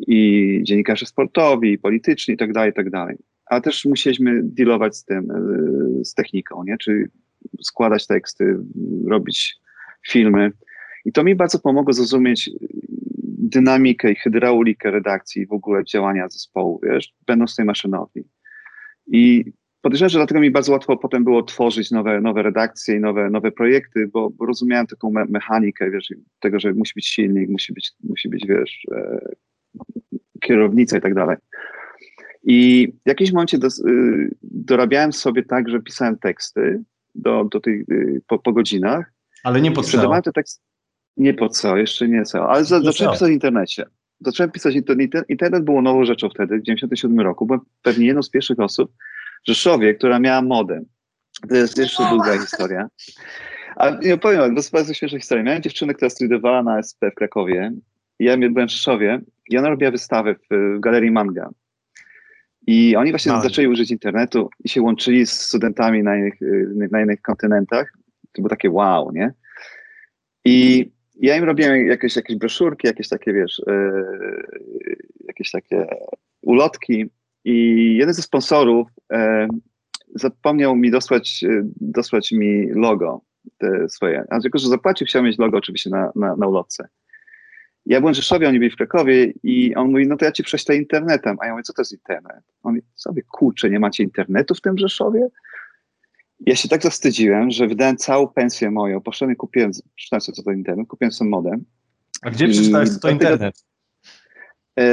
[0.08, 3.18] i dziennikarze sportowi, i polityczni, i tak dalej, i tak dalej.
[3.52, 6.78] Ale też musieliśmy dealować z tym, e, z techniką, nie?
[6.78, 7.10] Czy
[7.62, 8.58] składać teksty,
[9.08, 9.56] robić
[10.08, 10.52] filmy.
[11.06, 12.50] I to mi bardzo pomogło zrozumieć
[13.38, 18.24] dynamikę i hydraulikę redakcji, w ogóle działania zespołu, wiesz, będąc tej maszynowni.
[19.08, 19.46] I
[19.82, 23.52] podejrzewam, że dlatego mi bardzo łatwo potem było tworzyć nowe, nowe redakcje i nowe, nowe
[23.52, 27.92] projekty, bo, bo rozumiałem taką me mechanikę, wiesz, tego, że musi być silnik, musi być,
[28.04, 29.20] musi być wiesz, e,
[30.42, 31.38] kierownica i tak dalej.
[32.44, 36.84] I w jakimś momencie y, dorabiałem sobie tak, że pisałem teksty
[37.16, 39.14] do, do tych, y, po, po godzinach.
[39.44, 40.22] Ale nie po co?
[40.22, 40.64] te teksty.
[41.18, 42.50] Nie po co, jeszcze nie co.
[42.50, 43.86] Ale za, zacząłem pisać w internecie.
[44.20, 45.30] Zacząłem pisać internet.
[45.30, 47.46] Internet było nową rzeczą wtedy, w 1997 roku.
[47.46, 48.92] Byłem pewnie jedną z pierwszych osób
[49.44, 50.86] w Rzeszowie, która miała modem.
[51.50, 52.88] To jest jeszcze długa historia.
[53.76, 55.44] Ale nie powiem, to jest bardzo śmieszna historia.
[55.44, 57.72] Miałem dziewczynę, która studiowała na SP w Krakowie.
[58.20, 61.50] Ja byłem w Rzeszowie i ona robiła wystawę w, w galerii Manga.
[62.68, 63.42] I oni właśnie no.
[63.42, 66.34] zaczęli użyć internetu i się łączyli z studentami na innych,
[66.92, 67.94] na innych kontynentach.
[68.32, 69.34] To było takie wow, nie?
[70.46, 74.96] I ja im robiłem jakieś, jakieś broszurki, jakieś takie, wiesz, yy,
[75.28, 75.88] jakieś takie
[76.42, 77.06] ulotki
[77.46, 79.18] i jeden ze sponsorów yy,
[80.16, 83.22] zapomniał mi dosłać, yy, dosłać mi logo
[83.58, 84.24] te swoje.
[84.30, 86.88] A tylko, że zapłacił, chciał mieć logo oczywiście na, na, na ulotce.
[87.86, 90.44] Ja byłem w Rzeszowie, oni byli w Krakowie i on mówi, no to ja ci
[90.44, 91.38] prześlę internetem.
[91.40, 92.44] A ja mówię, co to jest internet?
[92.64, 95.28] On mówi, sobie kurczę, nie macie internetu w tym Rzeszowie?
[96.40, 100.44] Ja się tak zawstydziłem, że wydałem całą pensję moją, poszedłem i kupiłem, przeczytałem sobie co
[100.44, 101.66] to internet, kupiłem sobie modem.
[102.22, 103.56] A gdzie przeczytałeś co to internet?
[104.76, 104.84] E,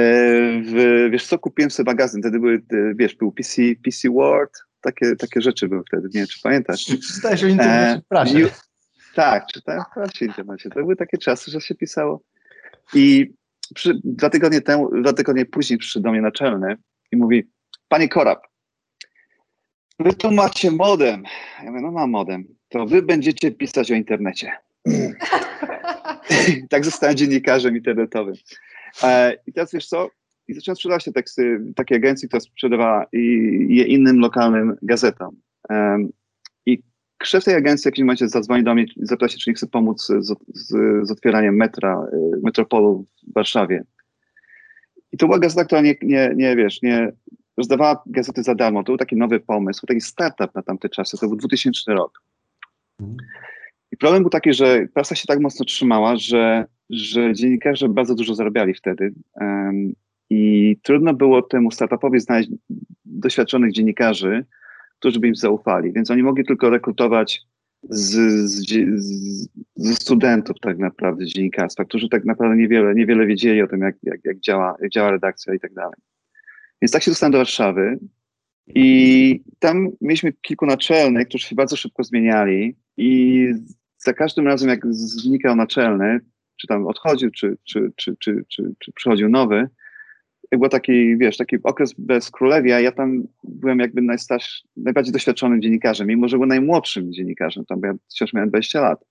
[0.62, 5.16] w, wiesz co, kupiłem sobie magazyn, wtedy były, e, wiesz, był PC, PC Word, takie,
[5.16, 6.84] takie rzeczy były wtedy, nie wiem, czy pamiętasz.
[7.14, 8.48] Czytałeś o internecie e, w prasie.
[9.14, 10.70] tak, czytałem w prasie internecie.
[10.70, 12.22] To były takie czasy, że się pisało
[12.94, 13.32] i
[13.74, 16.76] przy, dwa, tygodnie temu, dwa tygodnie później przyszedł do mnie naczelny
[17.12, 17.48] i mówi,
[17.88, 18.46] panie Korab,
[19.98, 21.22] wy tu macie modem.
[21.64, 22.44] Ja mówię, no mam modem.
[22.68, 24.52] To wy będziecie pisać o internecie.
[26.70, 28.34] tak zostałem dziennikarzem internetowym.
[29.02, 30.10] E, I teraz wiesz co?
[30.48, 33.06] I zacząłem sprzedawać te teksty takiej agencji, która sprzedawała
[33.68, 35.36] je innym lokalnym gazetom
[37.24, 39.66] szef tej agencji w jakimś momencie zadzwoni do mnie i zapyta się, czy nie chce
[39.66, 40.68] pomóc z, z,
[41.08, 43.84] z otwieraniem metra, y, metropolu w Warszawie.
[45.12, 47.12] I to była gazeta, która nie, nie, nie wiesz, nie
[47.56, 48.82] rozdawała gazety za darmo.
[48.82, 51.18] To był taki nowy pomysł, taki startup na tamte czasy.
[51.18, 52.22] To był 2000 rok.
[53.92, 58.34] I problem był taki, że prasa się tak mocno trzymała, że, że dziennikarze bardzo dużo
[58.34, 59.12] zarabiali wtedy.
[59.40, 59.92] Um,
[60.30, 62.50] I trudno było temu startupowi znaleźć
[63.04, 64.44] doświadczonych dziennikarzy,
[64.98, 65.92] którzy by im zaufali.
[65.92, 67.40] Więc oni mogli tylko rekrutować
[69.76, 74.20] ze studentów tak naprawdę dziennikarstwa, którzy tak naprawdę niewiele, niewiele wiedzieli o tym, jak, jak,
[74.24, 75.96] jak, działa, jak działa redakcja i tak dalej.
[76.82, 77.98] Więc tak się dostałem do Warszawy
[78.74, 83.46] i tam mieliśmy kilku naczelnych, którzy się bardzo szybko zmieniali i
[83.98, 86.20] za każdym razem, jak znikał naczelny,
[86.60, 89.68] czy tam odchodził, czy, czy, czy, czy, czy, czy przychodził nowy,
[90.56, 96.08] był taki, wiesz, taki okres bez królewia, ja tam byłem jakby najstarszy, najbardziej doświadczonym dziennikarzem,
[96.08, 99.04] mimo że byłem najmłodszym dziennikarzem, tam ja wciąż miałem 20 lat.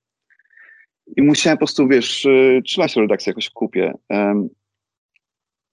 [1.17, 3.93] I musiałem po prostu, wiesz, y, trzymać redakcję jakoś w kupie.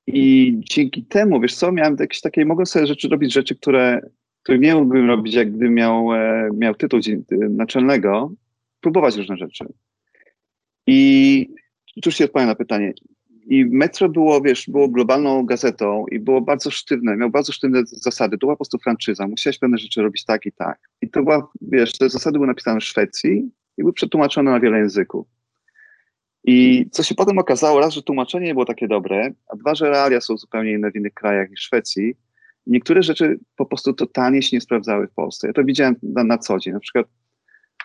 [0.07, 4.01] I dzięki temu, wiesz co, miałem jakieś takie, mogłem sobie rzeczy robić rzeczy, które,
[4.43, 7.01] które nie mógłbym robić, jak gdybym miał, e, miał tytuł
[7.31, 8.33] naczelnego,
[8.81, 9.65] próbować różne rzeczy.
[10.87, 11.49] I
[12.03, 12.93] tu się odpowiem na pytanie.
[13.47, 18.39] I Metro było, wiesz, było globalną gazetą i było bardzo sztywne, miał bardzo sztywne zasady.
[18.39, 20.79] To była po prostu franczyza, musiałeś pewne rzeczy robić tak i tak.
[21.03, 24.79] I to była, wiesz, te zasady były napisane w Szwecji i były przetłumaczone na wiele
[24.79, 25.27] języków.
[26.45, 29.91] I co się potem okazało, raz, że tłumaczenie nie było takie dobre, a dwa, że
[29.91, 32.15] realia są zupełnie inne w innych krajach niż Szwecji.
[32.67, 35.47] Niektóre rzeczy po prostu totalnie się nie sprawdzały w Polsce.
[35.47, 36.75] Ja to widziałem na, na co dzień.
[36.75, 37.07] Na przykład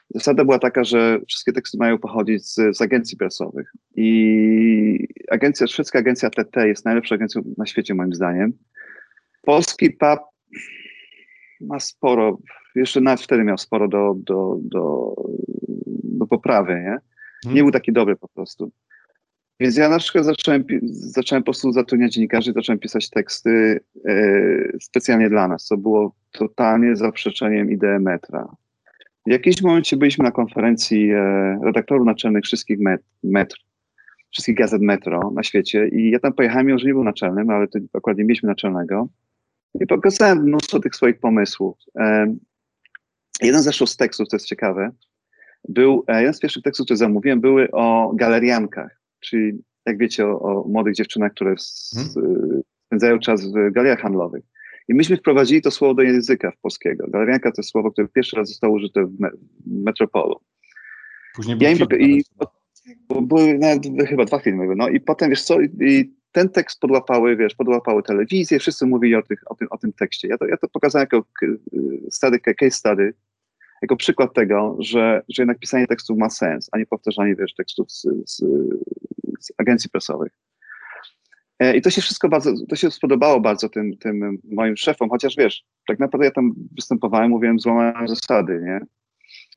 [0.10, 3.74] Zasada była taka, że wszystkie teksty mają pochodzić z, z agencji prasowych.
[3.96, 8.54] I agencja, szwedzka agencja TT jest najlepszą agencją na świecie, moim zdaniem.
[9.42, 10.20] Polski PAP
[11.62, 12.38] ma sporo,
[12.76, 15.14] jeszcze nawet wtedy miał sporo do, do, do,
[16.04, 16.98] do poprawy, nie?
[17.44, 17.56] Hmm.
[17.56, 18.72] Nie był taki dobry po prostu.
[19.60, 24.18] Więc ja na przykład zacząłem, zacząłem po prostu zatrudniać dziennikarzy, zacząłem pisać teksty e,
[24.82, 28.56] specjalnie dla nas, co było totalnie zaprzeczeniem idei metra.
[29.30, 33.58] W jakimś momencie byliśmy na konferencji e, redaktorów naczelnych wszystkich met, metr,
[34.32, 37.68] wszystkich gazet Metro na świecie i ja tam pojechałem, mimo że nie był naczelnym, ale
[37.68, 39.08] to akurat nie mieliśmy naczelnego
[39.82, 41.78] i pokazałem mnóstwo tych swoich pomysłów.
[42.00, 42.36] E,
[43.42, 44.92] jeden zresztą z tekstów, co jest ciekawe,
[45.68, 50.40] był, e, jeden z pierwszych tekstów, które zamówiłem, były o galeriankach, czyli jak wiecie, o,
[50.42, 51.60] o młodych dziewczynach, które w,
[51.96, 52.62] hmm.
[52.86, 54.44] spędzają czas w galeriach handlowych.
[54.90, 57.08] I myśmy wprowadzili to słowo do języka polskiego.
[57.08, 59.30] Galerianka to jest słowo, które pierwszy raz zostało użyte w, me,
[59.66, 60.40] w Metropolu.
[61.36, 62.24] Później ja im, i,
[63.22, 64.76] były nawet chyba dwa filmy.
[64.76, 69.22] No i potem, wiesz co, i ten tekst podłapały, wiesz, podłapały telewizje, wszyscy mówili o,
[69.22, 70.28] tych, o, tym, o tym tekście.
[70.28, 71.28] Ja to, ja to pokazałem jako
[72.10, 73.14] study, case study,
[73.82, 77.92] jako przykład tego, że, że jednak pisanie tekstów ma sens, a nie powtarzanie, wiesz, tekstów
[77.92, 78.38] z, z,
[79.40, 80.32] z agencji prasowych.
[81.60, 85.36] E, I to się wszystko bardzo, to się spodobało bardzo tym, tym moim szefom, chociaż
[85.38, 88.80] wiesz, tak naprawdę ja tam występowałem, mówiłem, złamałem zasady, nie?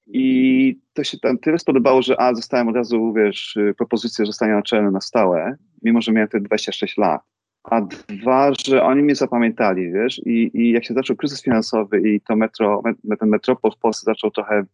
[0.06, 4.92] I to się tam tyle spodobało, że a, zostałem od razu, wiesz, propozycję zostania naczelnym
[4.92, 7.22] na stałe, mimo że miałem te 26 lat.
[7.64, 12.20] A dwa, że oni mnie zapamiętali, wiesz, i, i jak się zaczął kryzys finansowy i
[12.20, 12.82] to metro,
[13.20, 14.64] ten metropol w Polsce zaczął trochę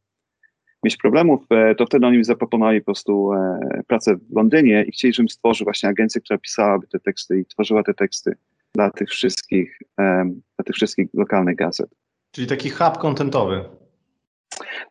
[0.85, 4.93] mieć problemów, e, to wtedy oni mi zaproponowali po prostu e, pracę w Londynie i
[4.93, 8.37] chcieli, żebym stworzył właśnie agencję, która pisałaby te teksty i tworzyła te teksty
[8.75, 11.91] dla tych wszystkich, dla tych wszystkich lokalnych gazet.
[12.31, 13.65] Czyli taki hub kontentowy.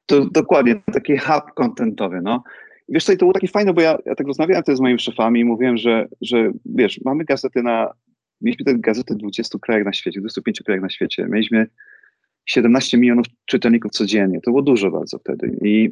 [0.05, 2.43] To dokładnie, taki hub kontentowy, no.
[2.89, 4.99] Wiesz co, i to było takie fajne, bo ja, ja tak rozmawiałem też z moimi
[4.99, 7.93] szefami i mówiłem, że, że wiesz, mamy gazety na,
[8.41, 11.27] mieliśmy te gazety w 20 krajach na świecie, 25 krajach na świecie.
[11.29, 11.67] Mieliśmy
[12.47, 14.41] 17 milionów czytelników codziennie.
[14.41, 15.57] To było dużo bardzo wtedy.
[15.61, 15.91] I,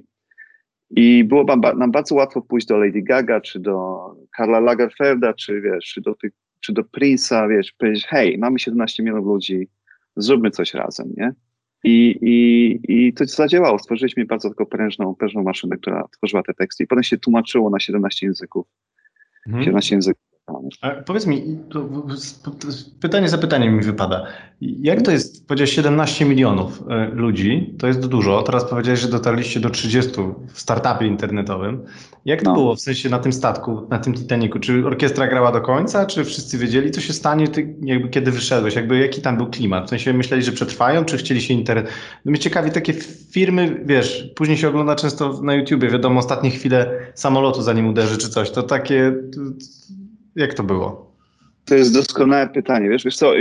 [0.90, 1.46] i było
[1.78, 4.00] nam bardzo łatwo pójść do Lady Gaga, czy do
[4.38, 9.04] Karla Lagerfelda, czy wiesz, czy do, tych, czy do Prince'a, wiesz, powiedzieć, hej, mamy 17
[9.04, 9.68] milionów ludzi,
[10.16, 11.34] zróbmy coś razem, nie?
[11.84, 13.80] I, i, I to zadziałało.
[13.80, 17.80] Stworzyliśmy bardzo taką prężną, prężną maszynę, która tworzyła te teksty i potem się tłumaczyło na
[17.80, 18.68] 17 języków.
[19.48, 19.64] Mhm.
[19.64, 20.25] 17 języków
[20.82, 21.58] a powiedz mi,
[23.00, 24.26] pytanie za pytaniem mi wypada.
[24.62, 29.60] Jak to jest, powiedziałeś 17 milionów e, ludzi, to jest dużo, teraz powiedziałeś, że dotarliście
[29.60, 30.12] do 30
[30.54, 31.86] w startupie internetowym.
[32.26, 32.56] Jak to no.
[32.56, 34.60] było w sensie na tym statku, na tym Titanicu?
[34.60, 38.76] Czy orkiestra grała do końca, czy wszyscy wiedzieli, co się stanie, ty, jakby kiedy wyszedłeś?
[38.76, 39.86] Jakby jaki tam był klimat?
[39.86, 41.90] W sensie myśleli, że przetrwają, czy chcieli się internet...
[42.26, 42.94] No mnie ciekawi takie
[43.32, 48.30] firmy, wiesz, później się ogląda często na YouTubie, wiadomo, ostatnie chwile samolotu zanim uderzy, czy
[48.30, 49.14] coś, to takie
[50.36, 51.16] jak to było?
[51.66, 52.90] To jest doskonałe pytanie.
[52.90, 53.34] Wiesz, wiesz co,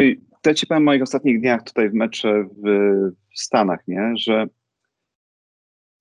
[0.42, 2.68] to ci powiem w moich ostatnich dniach tutaj w mecze w,
[3.34, 4.12] w Stanach, nie?
[4.16, 4.46] że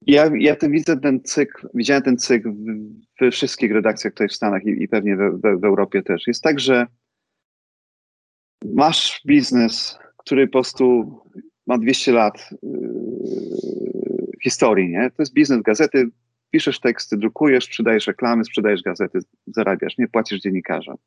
[0.08, 2.54] ja, ja ten, widzę ten cykl, widziałem ten cykl
[3.22, 6.28] we wszystkich redakcjach tutaj w Stanach i, i pewnie w, w, w Europie też.
[6.28, 6.88] Jest tak, że
[8.66, 11.16] masz biznes, który po prostu
[11.68, 12.70] ma 200 lat yy,
[14.44, 15.10] historii, nie?
[15.10, 16.10] To jest biznes gazety,
[16.54, 20.98] piszesz teksty, drukujesz, sprzedajesz reklamy, sprzedajesz gazety, zarabiasz, nie płacisz dziennikarzom.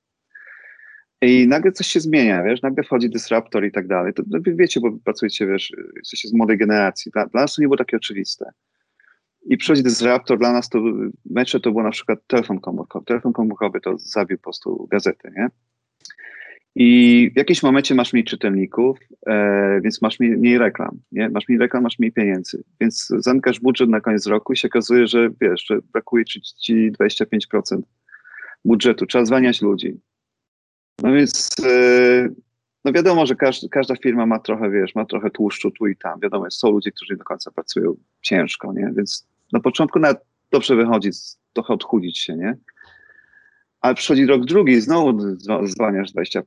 [1.23, 4.15] I nagle coś się zmienia, wiesz, nagle wchodzi dysruptor i tak dalej.
[4.15, 7.13] To, to wy wiecie, bo pracujecie, wiesz, jesteście z młodej generacji.
[7.13, 8.51] Dla, dla nas to nie było takie oczywiste.
[9.47, 10.83] I przychodzi dysruptor, dla nas to
[11.31, 13.07] mecze to było na przykład telefon komórkowy.
[13.07, 15.49] Telefon komórkowy to zabił po prostu gazety, nie?
[16.79, 21.29] I w jakimś momencie masz mniej czytelników, e, więc masz mniej, mniej, reklam, nie?
[21.29, 22.65] Masz mniej reklam, masz mniej pieniędzy.
[22.81, 27.81] Więc zamykasz budżet na koniec roku i się okazuje, że wiesz, że brakuje ci 25%
[28.65, 29.07] budżetu.
[29.07, 30.01] Trzeba zwalniać ludzi.
[31.03, 32.35] No więc yy,
[32.85, 36.21] no wiadomo, że każda, każda firma ma trochę, wiesz, ma trochę tłuszczu tu i tam.
[36.21, 38.93] Wiadomo, są ludzie, którzy do końca pracują ciężko, nie?
[38.97, 40.19] Więc na początku nawet
[40.51, 41.11] dobrze wychodzi
[41.53, 42.57] trochę odchudzić się, nie?
[43.81, 45.37] Ale przychodzi rok drugi, znowu
[45.67, 46.43] zwalniasz 20%.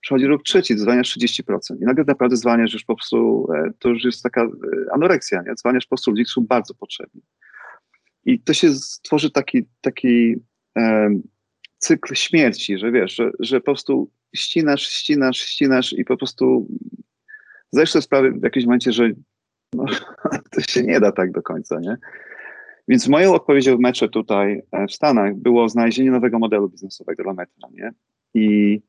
[0.00, 1.76] Przychodzi rok trzeci, zwalniasz 30%.
[1.80, 4.48] I nagle naprawdę zwalniasz już po prostu, e, to już jest taka e,
[4.92, 5.52] anoreksja, nie?
[5.56, 7.22] Zwalniasz po prostu ludzi, którzy są bardzo potrzebni.
[8.24, 10.36] I to się stworzy taki, taki
[10.76, 11.22] um,
[11.78, 16.68] cykl śmierci, że wiesz, że, że po prostu ścinasz, ścinasz, ścinasz i po prostu
[17.72, 19.10] zdajesz sobie sprawę w jakimś momencie, że
[19.74, 19.84] no,
[20.52, 21.96] to się nie da tak do końca, nie?
[22.88, 27.34] Więc moją odpowiedzią w metrze tutaj e, w Stanach było znalezienie nowego modelu biznesowego dla
[27.34, 27.92] metra, nie?
[28.34, 28.80] I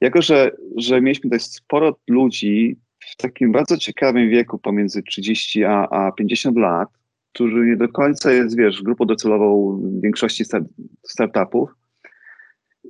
[0.00, 5.88] jako, że, że mieliśmy tutaj sporo ludzi w takim bardzo ciekawym wieku pomiędzy 30 a,
[5.90, 6.88] a 50 lat,
[7.32, 10.64] którzy nie do końca jest, wiesz, grupą docelową większości start,
[11.06, 11.70] startupów,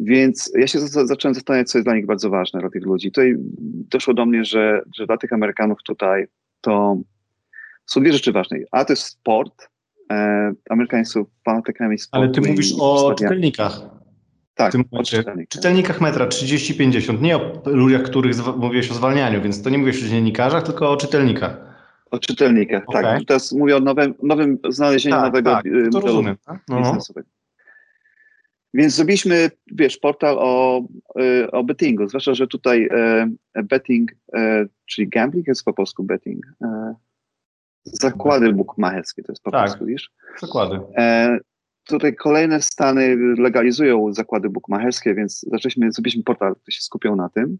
[0.00, 3.10] więc ja się zacząłem zastanawiać, co jest dla nich bardzo ważne, dla tych ludzi.
[3.10, 3.34] Tutaj
[3.90, 6.26] doszło do mnie, że, że dla tych Amerykanów tutaj
[6.60, 6.96] to
[7.86, 8.58] są dwie rzeczy ważne.
[8.72, 9.68] A to jest sport.
[10.10, 12.24] E, Amerykanie są fanatykami sportu.
[12.24, 13.80] Ale ty mówisz o czytelnikach.
[14.54, 15.48] Tak, o czytelnikach.
[15.48, 20.08] czytelnikach metra 30-50, nie o ludziach, których mówiłeś o zwalnianiu, więc to nie mówisz o
[20.08, 21.70] dziennikarzach, tylko o czytelnikach.
[22.10, 23.02] O czytelnikach, okay.
[23.02, 23.24] tak.
[23.26, 26.36] Teraz mówię o nowym, nowym znalezieniu tak, nowego tak, to rozumiem.
[26.46, 26.60] Tak?
[26.68, 26.78] No.
[26.78, 27.28] biznesowego.
[28.74, 30.82] Więc zrobiliśmy, wiesz, portal o,
[31.20, 32.88] y, o bettingu, zwłaszcza, że tutaj
[33.54, 36.46] e, betting, e, czyli gambling jest po polsku betting.
[37.86, 40.10] E, zakłady bukmacherskie to jest po tak, polsku, wiesz?
[40.40, 40.80] zakłady.
[41.84, 47.58] Tutaj kolejne stany legalizują zakłady bukmacherskie, więc zaczęliśmy, zrobiliśmy portal, który się skupiał na tym.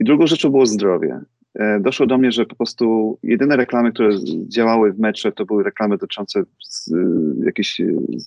[0.00, 1.20] I drugą rzeczą było zdrowie.
[1.80, 4.10] Doszło do mnie, że po prostu jedyne reklamy, które
[4.48, 6.92] działały w metrze, to były reklamy dotyczące z,
[7.44, 7.80] jakiegoś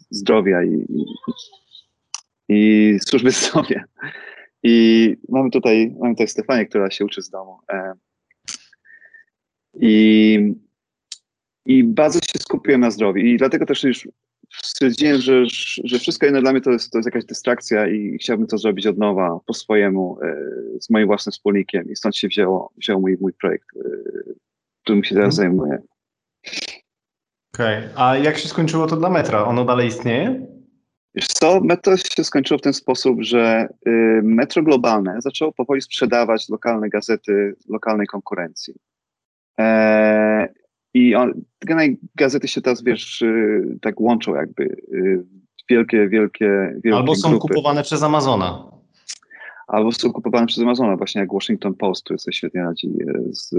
[0.10, 1.06] zdrowia i, i
[2.50, 3.84] i służby zdrowia.
[4.64, 7.60] I mamy tutaj, mamy tutaj Stefanię, która się uczy z domu.
[7.72, 7.94] E,
[9.74, 10.54] I,
[11.66, 13.20] I bardzo się skupiłem na zdrowiu.
[13.20, 14.08] I dlatego też już
[14.50, 15.44] stwierdziłem, że,
[15.84, 18.88] że wszystko inne dla mnie to jest, to jest jakaś dystrakcja i chciałbym to zrobić
[18.88, 20.36] od nowa, po swojemu, e,
[20.82, 21.92] z moim własnym wspólnikiem.
[21.92, 23.80] I stąd się wzięło, wziął mój, mój projekt, e,
[24.84, 25.58] którym się teraz hmm.
[25.58, 25.82] zajmuję.
[27.54, 27.90] Okej, okay.
[27.96, 29.46] a jak się skończyło to dla metra?
[29.46, 30.48] Ono dalej istnieje?
[31.16, 36.50] Wiesz co, Metro się skończyło w ten sposób, że y, Metro Globalne zaczęło powoli sprzedawać
[36.50, 38.74] lokalne gazety lokalnej konkurencji.
[39.60, 40.54] E,
[40.94, 41.34] I on,
[42.16, 44.64] gazety się teraz, wiesz, y, tak łączą jakby.
[44.64, 45.24] Y,
[45.70, 47.48] wielkie, wielkie, wielkie Albo są grupy.
[47.48, 48.64] kupowane przez Amazona.
[49.68, 52.90] Albo są kupowane przez Amazona, właśnie jak Washington Post, który sobie świetnie radzi
[53.32, 53.50] z,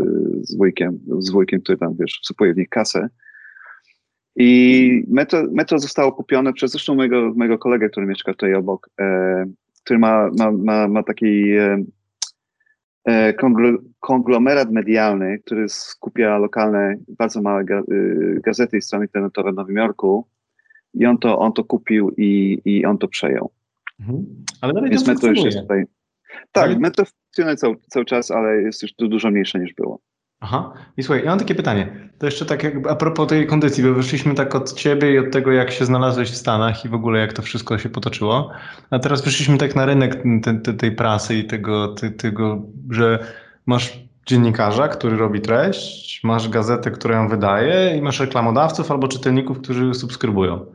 [0.42, 3.08] z wujkiem, z wujkiem, który tam, wiesz, wsypuje w nich kasę.
[4.36, 9.44] I metro, metro zostało kupione przez zresztą mojego, mojego kolegę, który mieszka tutaj obok, e,
[9.84, 11.84] który ma, ma, ma, ma taki e
[14.00, 20.26] konglomerat medialny, który skupia lokalne, bardzo małe y, gazety i strony internetowe w Nowym Jorku.
[20.94, 23.50] I on to, on to kupił i, i on to przejął.
[24.00, 24.24] Mhm.
[24.60, 25.84] Ale dalej Więc to metro już jest tutaj.
[26.52, 26.78] Tak, ale...
[26.78, 30.00] metro funkcjonuje cały, cały czas, ale jest już dużo mniejsze niż było.
[30.44, 30.72] Aha.
[30.96, 32.10] I słuchaj, ja mam takie pytanie.
[32.18, 35.30] To jeszcze tak jak a propos tej kondycji, bo wyszliśmy tak od ciebie i od
[35.32, 38.50] tego, jak się znalazłeś w Stanach i w ogóle jak to wszystko się potoczyło.
[38.90, 43.18] A teraz wyszliśmy tak na rynek te, te, tej prasy i tego, te, tego, że
[43.66, 49.60] masz dziennikarza, który robi treść, masz gazetę, która ją wydaje i masz reklamodawców albo czytelników,
[49.60, 50.66] którzy subskrybują.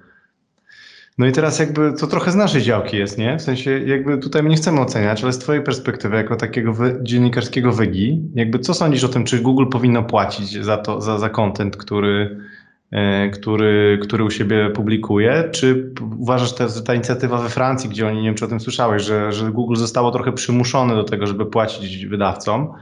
[1.20, 3.38] No i teraz jakby to trochę z naszej działki jest, nie?
[3.38, 7.00] W sensie jakby tutaj my nie chcemy oceniać, ale z twojej perspektywy jako takiego wy,
[7.04, 11.30] dziennikarskiego wygi, jakby co sądzisz o tym, czy Google powinno płacić za to, za, za
[11.30, 12.40] content, który,
[12.92, 15.50] e, który, który u siebie publikuje?
[15.52, 19.04] Czy uważasz, że ta inicjatywa we Francji, gdzie oni, nie wiem czy o tym słyszałeś,
[19.04, 22.74] że, że Google zostało trochę przymuszone do tego, żeby płacić wydawcom,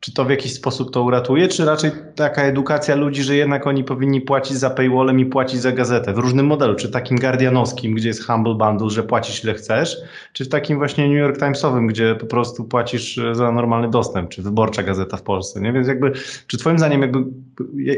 [0.00, 3.84] czy to w jakiś sposób to uratuje, czy raczej taka edukacja ludzi, że jednak oni
[3.84, 8.08] powinni płacić za paywallem i płacić za gazetę w różnym modelu, czy takim guardianowskim, gdzie
[8.08, 9.96] jest humble bundle, że płacisz ile chcesz,
[10.32, 14.42] czy w takim właśnie New York Timesowym, gdzie po prostu płacisz za normalny dostęp, czy
[14.42, 15.72] wyborcza gazeta w Polsce, nie?
[15.72, 16.12] Więc jakby,
[16.46, 17.18] czy twoim zdaniem jakby,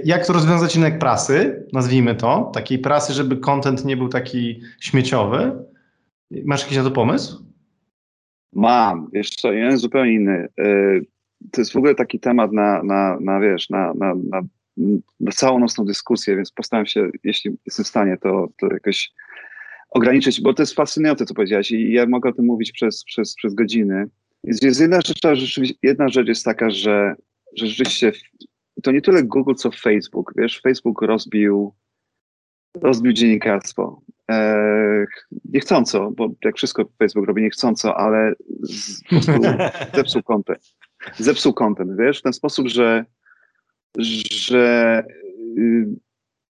[0.05, 5.53] jak to rozwiązać rynek prasy, nazwijmy to, takiej prasy, żeby content nie był taki śmieciowy?
[6.45, 7.45] Masz jakiś na to pomysł?
[8.53, 10.49] Mam, wiesz co, jeden zupełnie inny.
[10.61, 11.18] Y,
[11.53, 14.43] to jest w ogóle taki temat na, na, na wiesz, na, na, na,
[15.21, 19.13] na całą nocną dyskusję, więc postaram się, jeśli jestem w stanie, to, to jakoś
[19.91, 23.35] ograniczyć, bo to jest fascynujące, co powiedziałeś i ja mogę o tym mówić przez, przez,
[23.35, 24.09] przez godziny.
[24.45, 27.15] Jest, jest jedna, rzecz, jedna rzecz jest taka, że,
[27.57, 28.13] że rzeczywiście
[28.83, 30.33] to nie tyle Google, co Facebook.
[30.37, 31.73] Wiesz, Facebook rozbił
[32.75, 34.01] rozbił dziennikarstwo.
[34.31, 35.07] E,
[35.45, 39.33] niechcąco, bo jak wszystko Facebook robi niechcąco, ale z, po prostu
[39.97, 40.75] zepsuł content.
[41.17, 43.05] Zepsuł content, wiesz, w ten sposób, że,
[44.31, 45.05] że
[45.59, 45.87] y,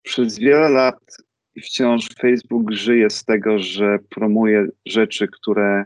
[0.04, 1.18] przez wiele lat
[1.64, 5.86] wciąż Facebook żyje z tego, że promuje rzeczy, które,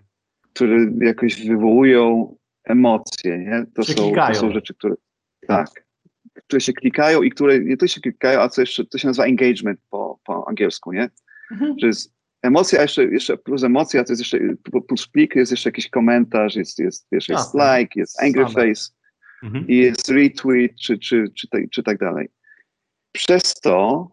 [0.54, 3.66] które jakoś wywołują emocje, nie?
[3.76, 4.96] To, są, to są rzeczy, które
[5.48, 5.68] tak,
[6.48, 9.26] które się klikają i które nie tylko się klikają, a co jeszcze, to się nazywa
[9.26, 11.10] engagement po, po angielsku, nie?
[11.52, 11.76] Mhm.
[11.80, 14.40] Że jest emocja, jeszcze, jeszcze plus emocja, to jest jeszcze
[14.88, 17.80] plus plik, jest jeszcze jakiś komentarz, jest, jest, wiesz, jest tak.
[17.80, 18.54] like, jest angry Same.
[18.54, 18.92] face
[19.44, 19.68] mhm.
[19.68, 22.30] i jest retweet, czy, czy, czy, czy, czy tak dalej.
[23.12, 24.08] Przez to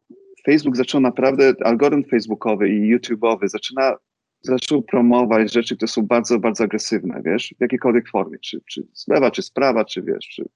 [0.46, 3.96] Facebook zaczął naprawdę, algorytm facebookowy i YouTube'owy zaczyna,
[4.42, 9.08] zaczął promować rzeczy, które są bardzo, bardzo agresywne, wiesz, w jakiejkolwiek formie, czy, czy z
[9.08, 10.48] lewa, czy z prawa, czy wiesz, czy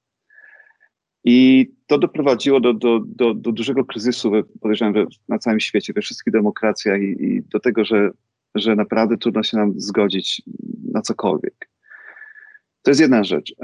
[1.24, 6.32] i to doprowadziło do, do, do, do dużego kryzysu, podejrzewam, na całym świecie, we wszystkich
[6.32, 8.10] demokracjach i, i, do tego, że,
[8.54, 10.42] że naprawdę trudno się nam zgodzić
[10.92, 11.68] na cokolwiek.
[12.82, 13.54] To jest jedna rzecz.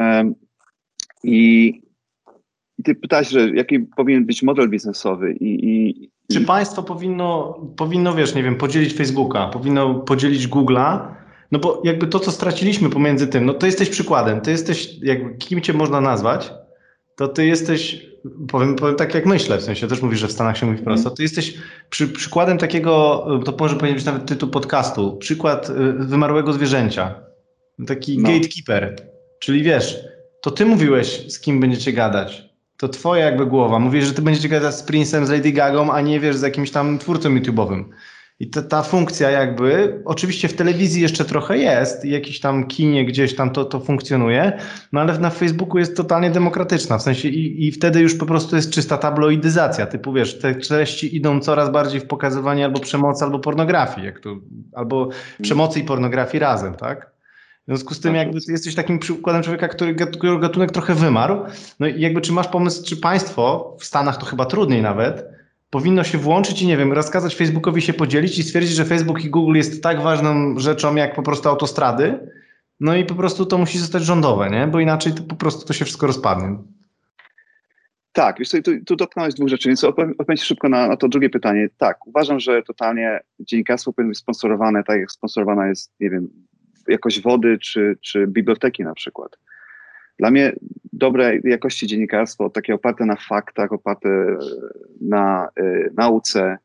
[1.25, 1.73] I,
[2.79, 8.15] i ty pytałeś, że jaki powinien być model biznesowy i, i czy państwo powinno, powinno,
[8.15, 11.15] wiesz, nie wiem, podzielić Facebooka, powinno podzielić Google'a,
[11.53, 15.37] no bo jakby to, co straciliśmy pomiędzy tym, no to jesteś przykładem, ty jesteś, jakby
[15.37, 16.53] kim cię można nazwać,
[17.19, 18.07] to ty jesteś,
[18.49, 21.05] powiem, powiem tak jak myślę, w sensie też mówisz, że w Stanach się mówi wprost,
[21.05, 21.55] to ty jesteś
[21.91, 27.15] przy, przykładem takiego, to może powinien być nawet tytuł podcastu, przykład y, wymarłego zwierzęcia,
[27.87, 28.29] taki no.
[28.29, 28.97] gatekeeper,
[29.41, 29.99] czyli wiesz,
[30.43, 32.45] to ty mówiłeś, z kim będziecie gadać,
[32.77, 36.01] to twoja jakby głowa, mówisz, że ty będziecie gadać z Prince'em, z Lady Gagą, a
[36.01, 37.85] nie wiesz, z jakimś tam twórcą YouTube'owym.
[38.41, 43.37] I ta, ta funkcja jakby, oczywiście w telewizji jeszcze trochę jest, jakiś tam kinie gdzieś
[43.37, 44.53] tam to, to funkcjonuje,
[44.93, 48.57] no ale na Facebooku jest totalnie demokratyczna, w sensie i, i wtedy już po prostu
[48.57, 53.39] jest czysta tabloidyzacja, typu wiesz, te treści idą coraz bardziej w pokazywanie albo przemocy, albo
[53.39, 54.37] pornografii, jak to,
[54.73, 55.09] albo
[55.43, 57.11] przemocy i pornografii razem, tak?
[57.63, 60.95] W związku z tym tak jakby ty jesteś takim przykładem człowieka, który, który gatunek trochę
[60.95, 61.45] wymarł,
[61.81, 65.38] no i jakby czy masz pomysł, czy państwo, w Stanach to chyba trudniej nawet,
[65.71, 69.31] powinno się włączyć i nie wiem, rozkazać Facebookowi się podzielić i stwierdzić, że Facebook i
[69.31, 72.31] Google jest tak ważną rzeczą jak po prostu autostrady.
[72.81, 74.67] No i po prostu to musi zostać rządowe, nie?
[74.67, 76.59] Bo inaczej to po prostu to się wszystko rozpadnie.
[78.13, 81.69] Tak, wiesz tu, tu dotknąłeś dwóch rzeczy, więc odpowiem szybko na, na, to drugie pytanie.
[81.79, 86.29] Tak, uważam, że totalnie dziennikarstwo powinno być sponsorowane tak, jak sponsorowana jest, nie wiem,
[86.89, 89.37] jakość wody czy, czy biblioteki na przykład.
[90.19, 90.53] Dla mnie
[90.93, 94.37] dobre jakości dziennikarstwo, takie oparte na faktach, oparte
[95.01, 96.59] na y, nauce,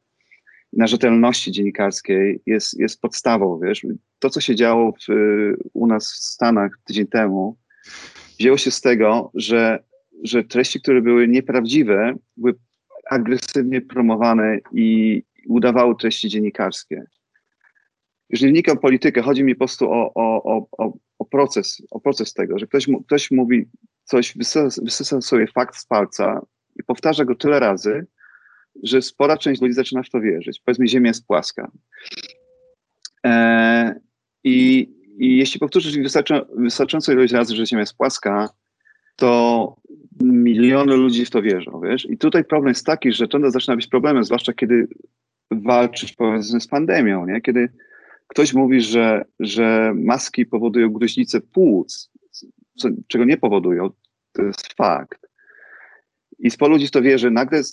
[0.73, 3.85] na rzetelności dziennikarskiej jest, jest podstawą, wiesz.
[4.19, 5.13] To, co się działo w,
[5.73, 7.57] u nas w Stanach tydzień temu,
[8.39, 9.83] wzięło się z tego, że,
[10.23, 12.53] że treści, które były nieprawdziwe, były
[13.09, 17.03] agresywnie promowane i udawały treści dziennikarskie.
[18.29, 20.93] Jeżeli wnikam w politykę, chodzi mi po prostu o, o, o, o,
[21.25, 23.65] proces, o proces tego, że ktoś, ktoś mówi
[24.03, 24.37] coś,
[24.81, 26.41] wysysa sobie fakt z palca
[26.75, 28.07] i powtarza go tyle razy,
[28.83, 30.61] że spora część ludzi zaczyna w to wierzyć.
[30.65, 31.71] Powiedzmy, Ziemia jest płaska.
[33.25, 33.95] E,
[34.43, 35.97] i, I jeśli powtórzysz
[36.55, 38.49] wystarczająco ilość razy, że Ziemia jest płaska,
[39.15, 39.75] to
[40.21, 42.09] miliony ludzi w to wierzą, wiesz?
[42.09, 44.87] I tutaj problem jest taki, że to zaczyna być problemem, zwłaszcza kiedy
[45.51, 47.41] walczysz powiedzmy z pandemią, nie?
[47.41, 47.69] Kiedy
[48.33, 52.11] ktoś mówi, że, że maski powodują gruźlicę płuc,
[52.77, 53.89] co, czego nie powodują,
[54.31, 55.27] to jest fakt.
[56.39, 57.31] I sporo ludzi to wierzy.
[57.31, 57.63] Nagle y,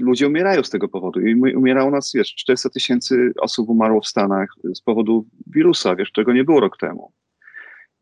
[0.00, 1.20] ludzie umierają z tego powodu.
[1.20, 6.12] I umiera u nas, wiesz, 400 tysięcy osób umarło w Stanach z powodu wirusa, wiesz,
[6.12, 7.12] czego nie było rok temu.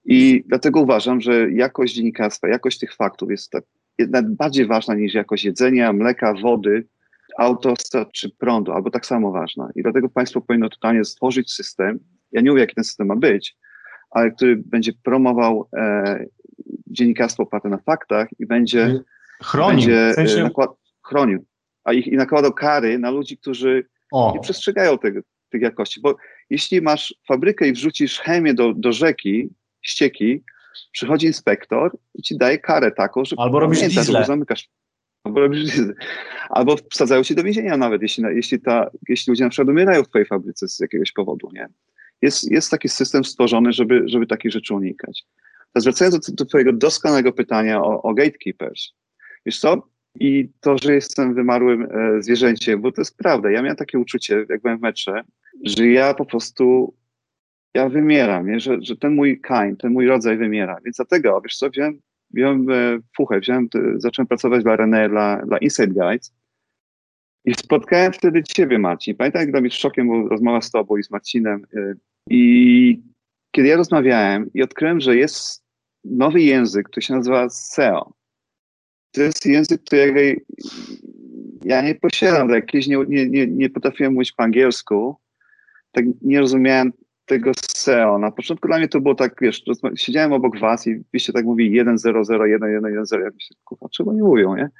[0.05, 3.65] I dlatego uważam, że jakość dziennikarstwa, jakość tych faktów jest tak,
[4.29, 6.87] bardziej ważna niż jakość jedzenia, mleka, wody,
[7.39, 9.69] autostrad czy prądu, albo tak samo ważna.
[9.75, 11.99] I dlatego państwo powinno totalnie stworzyć system,
[12.33, 13.57] ja nie mówię, jaki ten system ma być,
[14.11, 16.25] ale który będzie promował e,
[16.87, 19.01] dziennikarstwo oparte na faktach i będzie
[19.43, 20.41] chronił, będzie, w sensie...
[20.41, 20.71] E, nakład,
[21.03, 21.45] chronił
[21.85, 24.33] a ich, i nakładał kary na ludzi, którzy o.
[24.35, 25.21] nie przestrzegają tego,
[25.51, 26.01] tych jakości.
[26.01, 26.17] Bo
[26.51, 29.49] jeśli masz fabrykę i wrzucisz chemię do, do rzeki,
[29.83, 30.43] ścieki,
[30.93, 34.25] przychodzi inspektor i ci daje karę taką, że albo robisz diesle.
[34.25, 34.69] zamykasz.
[36.51, 40.09] Albo, wsadzają cię do więzienia nawet, jeśli, jeśli, ta, jeśli ludzie na przykład umierają w
[40.09, 41.69] twojej fabryce z jakiegoś powodu, nie?
[42.23, 45.25] Jest, jest taki system stworzony, żeby, żeby takich rzeczy unikać.
[45.75, 48.89] To zwracając do, do twojego doskonałego pytania o, o gatekeepers.
[49.47, 49.89] Wiesz co?
[50.21, 53.51] I to, że jestem wymarłym e, zwierzęciem, bo to jest prawda.
[53.51, 55.23] Ja miałem takie uczucie, jak byłem w metrze,
[55.65, 56.95] że ja po prostu,
[57.75, 58.61] ja wymieram, nie?
[58.61, 60.79] Że, że ten mój kind, ten mój rodzaj wymiera.
[60.85, 62.01] Więc dlatego, wiesz co, wziąłem,
[62.33, 66.35] wziąłem e, fuchę, wziąłem, zacząłem pracować dla René, dla, dla Inside Guides
[67.45, 69.17] I spotkałem wtedy ciebie, Marcin.
[69.17, 71.67] Pamiętam, jak dla mnie szokiem była rozmowa z tobą i z Marcinem.
[71.75, 71.97] Y,
[72.31, 73.03] I
[73.51, 75.65] kiedy ja rozmawiałem i odkryłem, że jest
[76.05, 78.13] nowy język, który się nazywa SEO.
[79.13, 80.21] To jest język, którego
[81.65, 82.49] ja nie posiadam.
[82.49, 85.17] Tak, nie, nie, nie, nie potrafiłem mówić po angielsku.
[85.93, 86.93] Tak nie rozumiałem
[87.27, 88.19] tego SEO.
[88.19, 89.63] Na początku dla mnie to było tak, wiesz,
[89.97, 93.25] siedziałem obok was i wyście tak mówili 1, 0, 0, 1, 1, 1, 0.
[93.25, 94.71] Ja myślę, kurwa, czego nie mówią, nie?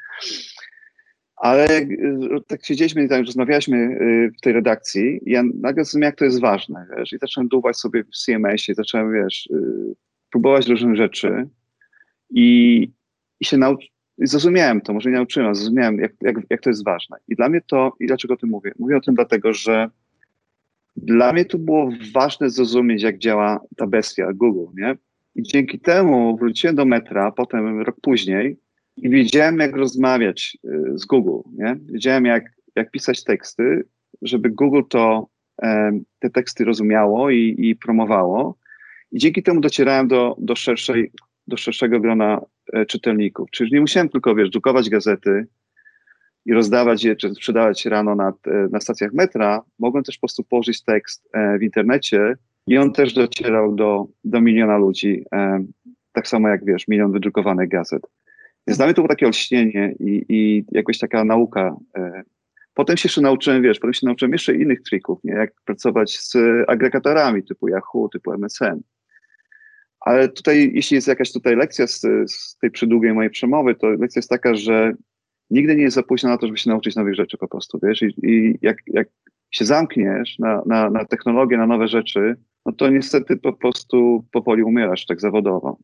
[1.37, 1.89] Ale jak,
[2.47, 6.41] tak siedzieliśmy i tak rozmawialiśmy y, w tej redakcji, ja nagle zrozumiałem, jak to jest
[6.41, 9.95] ważne, wiesz, i zacząłem dłuwać sobie w CMS-ie, zacząłem, wiesz, y,
[10.31, 11.49] próbować różnych rzeczy
[12.31, 12.91] i,
[13.41, 16.85] i się nauczyłem, zrozumiałem to, może nie nauczyłem, ale zrozumiałem, jak, jak, jak to jest
[16.85, 17.17] ważne.
[17.29, 18.73] I dla mnie to, i dlaczego o tym mówię?
[18.79, 19.91] Mówię o tym dlatego, że
[20.97, 24.97] dla mnie to było ważne zrozumieć, jak działa ta bestia Google, nie?
[25.35, 28.57] I dzięki temu wróciłem do metra, potem rok później
[28.97, 31.77] i wiedziałem, jak rozmawiać y, z Google, nie?
[31.93, 32.45] Wiedziałem, jak,
[32.77, 33.85] jak pisać teksty,
[34.23, 35.33] żeby Google to,
[36.19, 38.59] te teksty rozumiało i, i promowało.
[39.13, 41.11] I dzięki temu docierałem do, do, szerszej,
[41.47, 42.41] do szerszego grona
[42.73, 43.51] e, czytelników.
[43.51, 45.47] Czyli nie musiałem tylko, wiesz, drukować gazety
[46.47, 49.63] i rozdawać je, czy sprzedawać rano na, e, na stacjach metra.
[49.79, 52.35] Mogłem też po prostu położyć tekst e, w internecie
[52.67, 55.25] i on też docierał do, do miliona ludzi.
[56.13, 58.03] Tak samo jak, wiesz, milion wydrukowanych gazet.
[58.67, 61.77] Więc dla mnie to było takie olśnienie i, i jakoś taka nauka.
[62.75, 65.33] Potem się jeszcze nauczyłem, wiesz, potem się nauczyłem jeszcze innych trików, nie?
[65.33, 66.37] jak pracować z
[66.69, 68.81] agregatorami typu Yahoo, typu MSN.
[70.01, 74.19] Ale tutaj, jeśli jest jakaś tutaj lekcja z, z tej przydługiej mojej przemowy, to lekcja
[74.19, 74.95] jest taka, że
[75.53, 78.03] nigdy nie jest za późno na to, żeby się nauczyć nowych rzeczy po prostu, wiesz,
[78.03, 79.09] i, i jak, jak
[79.51, 82.37] się zamkniesz na, na, na technologię, na nowe rzeczy,
[82.67, 85.79] no to niestety po prostu powoli umierasz tak zawodowo.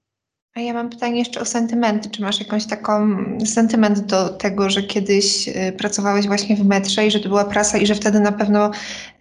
[0.55, 2.11] A ja mam pytanie jeszcze o sentymenty.
[2.11, 7.11] Czy masz jakąś taką sentyment do tego, że kiedyś y, pracowałeś właśnie w metrze i
[7.11, 8.71] że to była prasa i że wtedy na pewno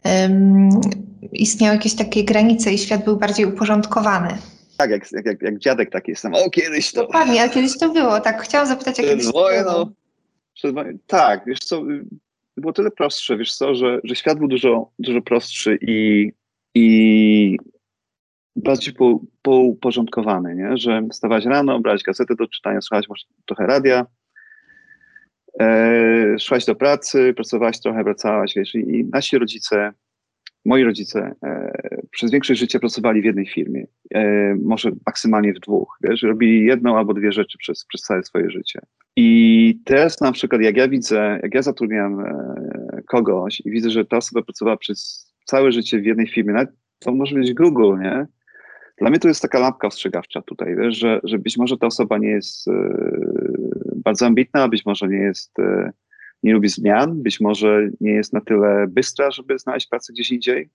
[0.06, 0.70] um,
[1.32, 4.38] istniały jakieś takie granice i świat był bardziej uporządkowany?
[4.78, 6.34] Tak, jak, jak, jak dziadek taki jestem.
[6.34, 7.02] O, kiedyś to.
[7.02, 8.20] Dokładnie, a kiedyś to było.
[8.20, 9.92] Tak, chciałam zapytać, jak kiedyś to było.
[11.08, 11.84] Tak, wiesz co,
[12.58, 16.32] było tyle prostsze, wiesz co, że, że świat był dużo, dużo prostszy i,
[16.76, 17.58] i
[18.56, 20.78] bardziej po, pouporządkowany, nie?
[20.78, 24.06] że wstawać rano, brać gazetę do czytania, słuchać może trochę radia,
[25.60, 29.94] e, szłaś do pracy, pracowałaś trochę, wracałaś, wiesz, i, i nasi rodzice
[30.68, 31.72] moi rodzice e,
[32.12, 36.98] przez większość życia pracowali w jednej firmie, e, może maksymalnie w dwóch, wiesz, robili jedną
[36.98, 38.80] albo dwie rzeczy przez, przez całe swoje życie.
[39.16, 44.06] I teraz na przykład, jak ja widzę, jak ja zatrudniam e, kogoś i widzę, że
[44.06, 46.66] ta osoba pracowała przez całe życie w jednej firmie,
[47.00, 48.28] to może być Google, nie?
[48.98, 52.18] Dla mnie to jest taka lampka ostrzegawcza tutaj, wiesz, że, że być może ta osoba
[52.18, 52.74] nie jest e,
[53.96, 55.92] bardzo ambitna, być może nie jest e,
[56.44, 60.70] nie lubi zmian, być może nie jest na tyle bystra, żeby znaleźć pracę gdzieś indziej.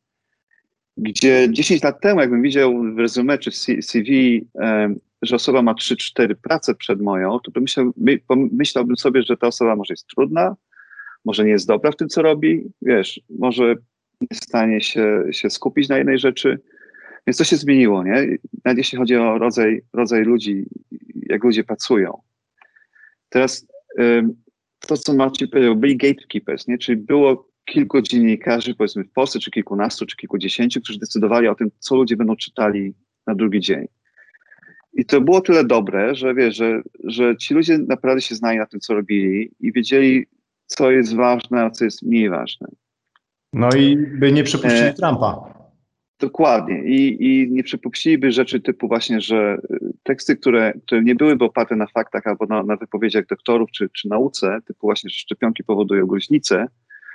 [0.96, 4.46] Gdzie 10 lat temu, jakbym widział w resume czy w CV,
[5.22, 7.92] że osoba ma 3-4 prace przed moją, to bym myślał,
[8.52, 10.56] myślałbym sobie, że ta osoba może jest trudna,
[11.24, 13.74] może nie jest dobra w tym, co robi, wiesz, może
[14.20, 16.60] nie stanie się, się skupić na jednej rzeczy.
[17.26, 18.26] Więc to się zmieniło, nie?
[18.64, 20.64] Nawet jeśli chodzi o rodzaj, rodzaj ludzi,
[21.14, 22.20] jak ludzie pracują.
[23.28, 23.66] Teraz
[24.86, 26.78] to, co Marcin powiedział, byli gatekeepers, nie?
[26.78, 31.70] czyli było kilku dziennikarzy, powiedzmy w Polsce, czy kilkunastu, czy kilkudziesięciu, którzy decydowali o tym,
[31.78, 32.94] co ludzie będą czytali
[33.26, 33.86] na drugi dzień.
[34.92, 38.66] I to było tyle dobre, że wiesz, że, że ci ludzie naprawdę się znali na
[38.66, 40.26] tym, co robili i wiedzieli,
[40.66, 42.68] co jest ważne, a co jest mniej ważne.
[43.52, 45.61] No i by nie przepuścili e, Trumpa.
[46.22, 46.82] Dokładnie.
[46.84, 51.76] I, I nie przypuściliby rzeczy typu właśnie, że y, teksty, które, które nie byłyby oparte
[51.76, 56.06] na faktach albo na, na wypowiedziach doktorów czy, czy nauce, typu właśnie, że szczepionki powodują
[56.06, 56.66] gruźlicę,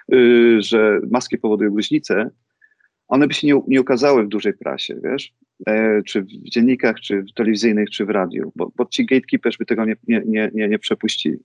[0.10, 2.30] yy, że maski powodują gruźlicę,
[3.08, 5.34] one by się nie, nie ukazały w dużej prasie, wiesz,
[5.68, 9.66] e, czy w dziennikach, czy w telewizyjnych, czy w radiu, bo, bo ci gatekeepers by
[9.66, 11.38] tego nie, nie, nie, nie, nie przepuścili.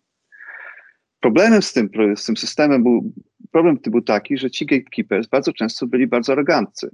[1.21, 3.13] Problemem z tym, z tym systemem był,
[3.53, 6.91] problem był taki, że ci gatekeepers bardzo często byli bardzo aroganccy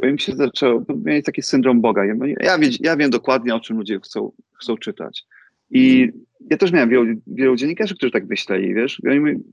[0.00, 2.04] bo im się zaczęło, mieli taki syndrom Boga.
[2.04, 5.24] Ja, ja, ja wiem dokładnie, o czym ludzie chcą, chcą czytać.
[5.70, 6.12] I
[6.50, 9.02] ja też miałem wielu, wielu dziennikarzy, którzy tak myśleli, wiesz.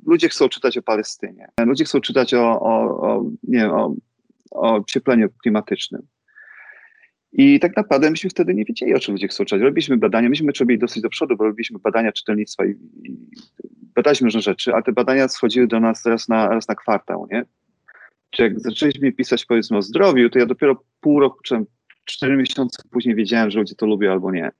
[0.05, 1.47] Ludzie chcą czytać o Palestynie.
[1.65, 3.95] Ludzie chcą czytać o, o, o nie wiem, o,
[4.51, 6.01] o ociepleniu klimatycznym.
[7.33, 9.61] I tak naprawdę myśmy wtedy nie wiedzieli, o czym ludzie chcą czytać.
[9.61, 12.69] Robiliśmy badania, myśmy robili dosyć do przodu, bo robiliśmy badania czytelnictwa i,
[13.03, 13.17] i
[13.95, 17.45] badaliśmy różne rzeczy, a te badania schodziły do nas raz na, raz na kwartał, nie?
[18.33, 21.65] Czy jak zaczęliśmy pisać powiedzmy o zdrowiu, to ja dopiero pół roku czy
[22.05, 24.51] cztery miesiące później wiedziałem, że ludzie to lubią albo nie.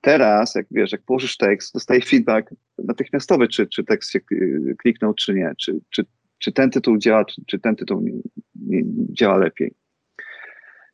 [0.00, 4.20] Teraz, jak wiesz, jak położysz tekst, dostaje feedback natychmiastowy, czy, czy tekst się
[4.78, 6.04] kliknął, czy nie, czy, czy,
[6.38, 8.12] czy ten tytuł działa, czy, czy ten tytuł nie,
[8.54, 8.82] nie
[9.12, 9.74] działa lepiej.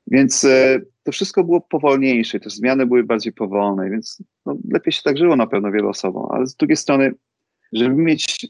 [0.06, 5.02] Więc e, to wszystko było powolniejsze, te zmiany były bardziej powolne, więc no, lepiej się
[5.02, 7.12] tak żyło na pewno wielu osobom, ale z drugiej strony,
[7.72, 8.46] żeby mieć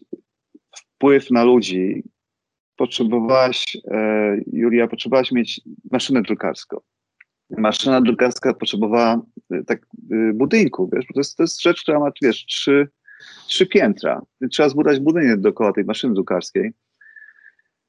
[0.76, 2.03] wpływ na ludzi,
[2.76, 5.60] potrzebowałaś, e, Julia, potrzebowałaś mieć
[5.90, 6.80] maszynę drukarską.
[7.50, 12.00] Maszyna drukarska potrzebowała e, tak e, budynku, wiesz, bo to jest, to jest rzecz, która
[12.00, 12.88] ma, wiesz, trzy,
[13.46, 14.22] trzy piętra.
[14.50, 16.72] Trzeba zbudować budynek dookoła tej maszyny drukarskiej.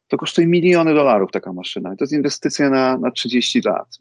[0.07, 1.95] To kosztuje miliony dolarów taka maszyna.
[1.95, 3.97] To jest inwestycja na, na 30 lat.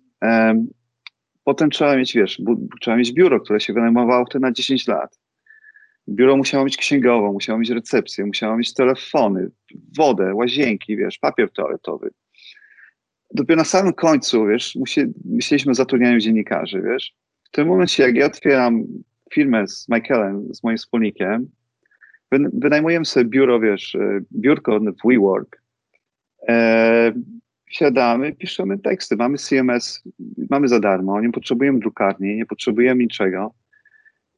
[1.45, 2.43] Potem trzeba mieć, wiesz,
[2.81, 5.19] trzeba mieć biuro, które się wynajmowało wtedy na 10 lat.
[6.09, 9.51] Biuro musiało mieć księgową, musiało mieć recepcję, musiało mieć telefony,
[9.97, 12.11] wodę, łazienki, wiesz, papier toaletowy.
[13.35, 14.79] Dopiero na samym końcu, wiesz,
[15.25, 17.15] myśleliśmy o zatrudnianiu dziennikarzy, wiesz.
[17.45, 18.85] W tym momencie, jak ja otwieram
[19.33, 21.49] firmę z Michaelem, z moim wspólnikiem,
[22.53, 25.63] wynajmujemy sobie biuro, wiesz, e, biurko w WeWork,
[26.49, 27.13] e,
[27.71, 30.03] siadamy, piszemy teksty, mamy CMS,
[30.51, 33.55] mamy za darmo, nie potrzebujemy drukarni, nie potrzebujemy niczego.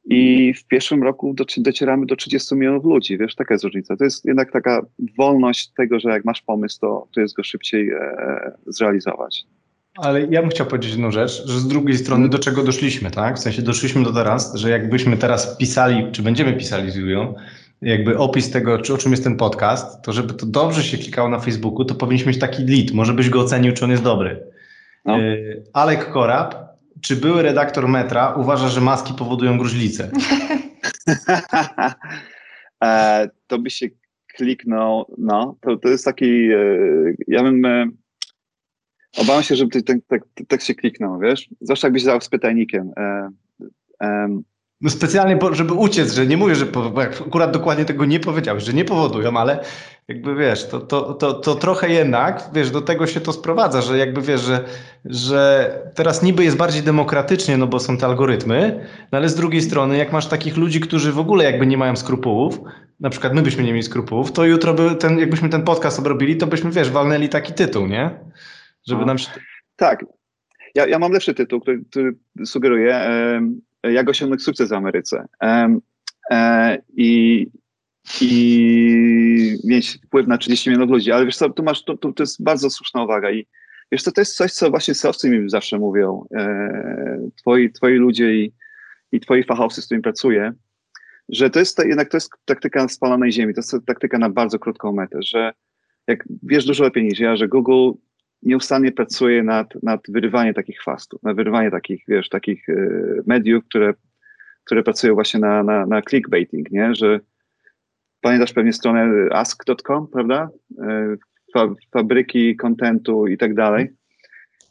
[0.09, 3.97] I w pierwszym roku docieramy do 30 milionów ludzi, wiesz, taka jest różnica.
[3.97, 4.81] To jest jednak taka
[5.17, 9.45] wolność tego, że jak masz pomysł, to, to jest go szybciej e, zrealizować.
[9.97, 13.35] Ale ja bym chciał powiedzieć jedną rzecz, że z drugiej strony do czego doszliśmy, tak?
[13.35, 17.33] W sensie doszliśmy do teraz, że jakbyśmy teraz pisali, czy będziemy pisali z Julią,
[17.81, 21.29] jakby opis tego, czy, o czym jest ten podcast, to żeby to dobrze się klikało
[21.29, 22.91] na Facebooku, to powinniśmy mieć taki lead.
[22.91, 24.43] Może byś go ocenił, czy on jest dobry.
[25.05, 25.19] No.
[25.19, 26.66] Y, Alek Korab,
[27.01, 30.11] czy były redaktor Metra uważa, że maski powodują gruźlicę?
[32.83, 33.87] e, to by się
[34.35, 36.67] kliknął, no, to, to jest taki, e,
[37.27, 37.87] ja bym, e,
[39.17, 40.01] obawiam się, żeby ten
[40.47, 42.91] tekst się kliknął, wiesz, zwłaszcza jakbyś dał z pytajnikiem.
[42.97, 43.29] E,
[44.81, 46.65] no specjalnie, żeby uciec, że nie mówię, że
[47.27, 49.63] akurat dokładnie tego nie powiedziałeś, że nie powodują, ale
[50.07, 53.97] jakby wiesz, to, to, to, to trochę jednak, wiesz, do tego się to sprowadza, że
[53.97, 54.65] jakby wiesz, że,
[55.05, 59.61] że teraz niby jest bardziej demokratycznie, no bo są te algorytmy, no ale z drugiej
[59.61, 62.59] strony, jak masz takich ludzi, którzy w ogóle jakby nie mają skrupułów,
[62.99, 66.37] na przykład my byśmy nie mieli skrupułów, to jutro by ten, jakbyśmy ten podcast obrobili,
[66.37, 68.19] to byśmy, wiesz, walnęli taki tytuł, nie?
[68.87, 69.29] Żeby nam się...
[69.75, 70.05] Tak.
[70.75, 72.15] Ja, ja mam lepszy tytuł, który, który
[72.45, 73.09] sugeruje,
[73.91, 75.25] jak osiągnąć sukces w Ameryce.
[76.31, 77.47] E, I,
[78.21, 82.43] i mieć wpływ na 30 milionów ludzi, ale wiesz co, tu masz, to, to, jest
[82.43, 83.31] bardzo słuszna uwaga.
[83.31, 83.47] I
[83.91, 88.35] wiesz co, to jest coś, co właśnie selfcy mi zawsze mówią, e, twoi, twoi ludzie
[88.35, 88.53] i,
[89.11, 90.53] i twoi fachowcy, z którymi pracuję,
[91.29, 94.93] że to jest jednak to jest taktyka spalonej ziemi, to jest taktyka na bardzo krótką
[94.93, 95.53] metę, że
[96.07, 97.91] jak wiesz dużo lepiej niż ja, że Google
[98.43, 102.75] nieustannie pracuje nad, nad wyrywaniem takich chwastów, na wyrywanie takich, wiesz, takich e,
[103.25, 103.93] mediów, które,
[104.63, 106.95] które pracują właśnie na, na, na clickbaiting, nie?
[106.95, 107.19] Że
[108.21, 110.49] pamiętasz pewnie stronę ask.com, prawda?
[110.81, 111.15] E,
[111.53, 113.89] fa, fabryki kontentu i tak dalej.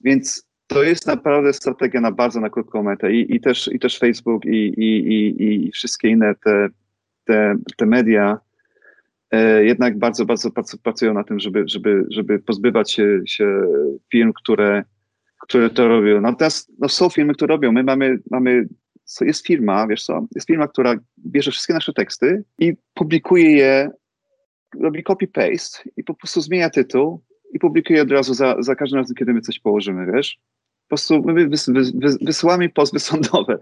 [0.05, 3.99] Więc to jest naprawdę strategia na bardzo na krótką metę i, i, też, i też
[3.99, 6.69] Facebook i, i, i, i wszystkie inne te,
[7.25, 8.39] te, te media
[9.63, 10.51] jednak bardzo, bardzo
[10.83, 13.63] pracują na tym, żeby, żeby, żeby pozbywać się, się
[14.13, 14.85] firm, które,
[15.41, 16.21] które to robią.
[16.21, 17.73] Natomiast no, są firmy, które robią.
[17.73, 18.69] My mamy, mamy
[19.21, 20.95] jest firma, wiesz co, jest firma, która
[21.27, 23.91] bierze wszystkie nasze teksty i publikuje je,
[24.81, 27.23] robi copy-paste i po prostu zmienia tytuł
[27.53, 30.39] i publikuje od razu za, za każdym razem, kiedy my coś położymy, wiesz.
[30.87, 33.59] Po prostu my wys, wys, wys, wysyłamy pozwy sądowe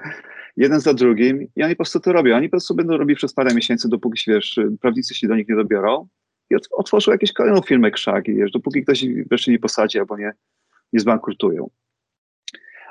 [0.57, 2.37] jeden za drugim i oni po prostu to robią.
[2.37, 5.57] Oni po prostu będą robić przez parę miesięcy, dopóki wiesz, prawnicy się do nich nie
[5.57, 6.09] dobiorą
[6.51, 10.33] i otworzą jakieś kolejną firmę krzaki, wiesz, dopóki ktoś wreszcie nie posadzi albo nie,
[10.93, 11.71] nie zbankrutują.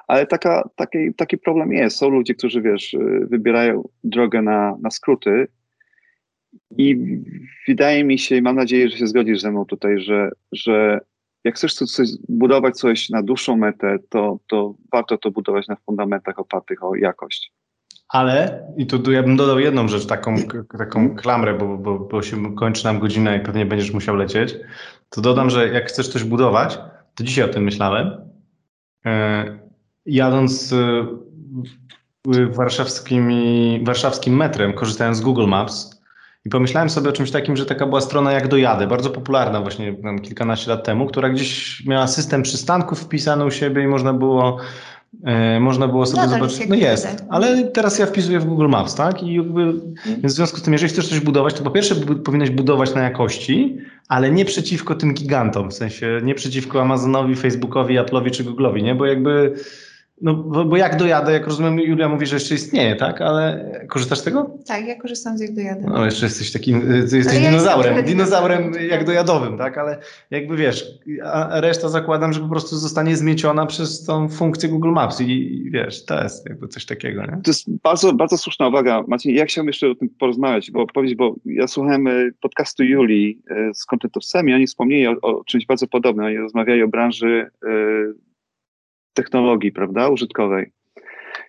[0.08, 1.98] Ale taka, taki, taki problem jest.
[1.98, 5.48] Są ludzie, którzy, wiesz, wybierają drogę na, na skróty
[6.78, 6.98] i
[7.68, 11.00] wydaje mi się, i mam nadzieję, że się zgodzisz ze mną tutaj, że, że
[11.44, 16.40] jak chcesz coś, budować coś na dłuższą metę, to, to warto to budować na fundamentach
[16.40, 17.54] opartych o jakość.
[18.10, 20.36] Ale, i tu ja bym dodał jedną rzecz, taką,
[20.78, 21.16] taką mhm.
[21.16, 24.56] klamrę, bo, bo, bo się kończy nam godzina i pewnie będziesz musiał lecieć,
[25.10, 26.80] to dodam, że jak chcesz coś budować,
[27.16, 28.12] to dzisiaj o tym myślałem,
[29.06, 29.60] e,
[30.06, 31.08] jadąc e,
[32.50, 33.30] warszawskim,
[33.84, 35.93] warszawskim metrem, korzystając z Google Maps,
[36.46, 39.94] i pomyślałem sobie o czymś takim, że taka była strona jak Dojadę, bardzo popularna właśnie
[39.94, 44.58] tam kilkanaście lat temu, która gdzieś miała system przystanków wpisany u siebie i można było
[45.24, 46.70] e, można było sobie Nadal zobaczyć.
[46.70, 49.24] No jest, ale teraz ja wpisuję w Google Maps, tak?
[49.24, 50.22] I jakby, mhm.
[50.24, 53.78] w związku z tym, jeżeli chcesz coś budować, to po pierwsze powinieneś budować na jakości,
[54.08, 58.96] ale nie przeciwko tym gigantom, w sensie nie przeciwko Amazonowi, Facebookowi, Apple'owi czy Google'owi, nie?
[58.96, 59.56] Bo jakby
[60.22, 63.22] No, bo, bo jak dojadę, jak rozumiem, Julia mówi, że jeszcze istnieje, tak?
[63.22, 64.58] Ale korzystasz z tego?
[64.68, 65.82] Tak, ja korzystam z jak dojadę.
[65.88, 69.78] No, jeszcze jesteś takim, y, ty jesteś ja dinozaurem, jestem dinozaurem jak dojadowym, tak?
[69.78, 70.00] Ale
[70.32, 70.86] jakby wiesz,
[71.24, 75.72] a reszta zakładam, że po prostu zostanie zmieciona przez tą funkcję Google Maps i, i
[75.72, 77.42] wiesz, to jest jakby coś takiego, nie?
[77.44, 79.36] To jest bardzo, bardzo słuszna uwaga, Maciej.
[79.36, 82.12] Ja chciałbym jeszcze o tym porozmawiać, bo powiedzieć, bo ja słuchałem e,
[82.42, 86.26] podcastu Julii e, z Content of Semi, oni wspomnieli o, o czymś bardzo podobnym.
[86.26, 87.52] Oni rozmawiali o branży
[89.14, 90.72] technologii, prawda, użytkowej.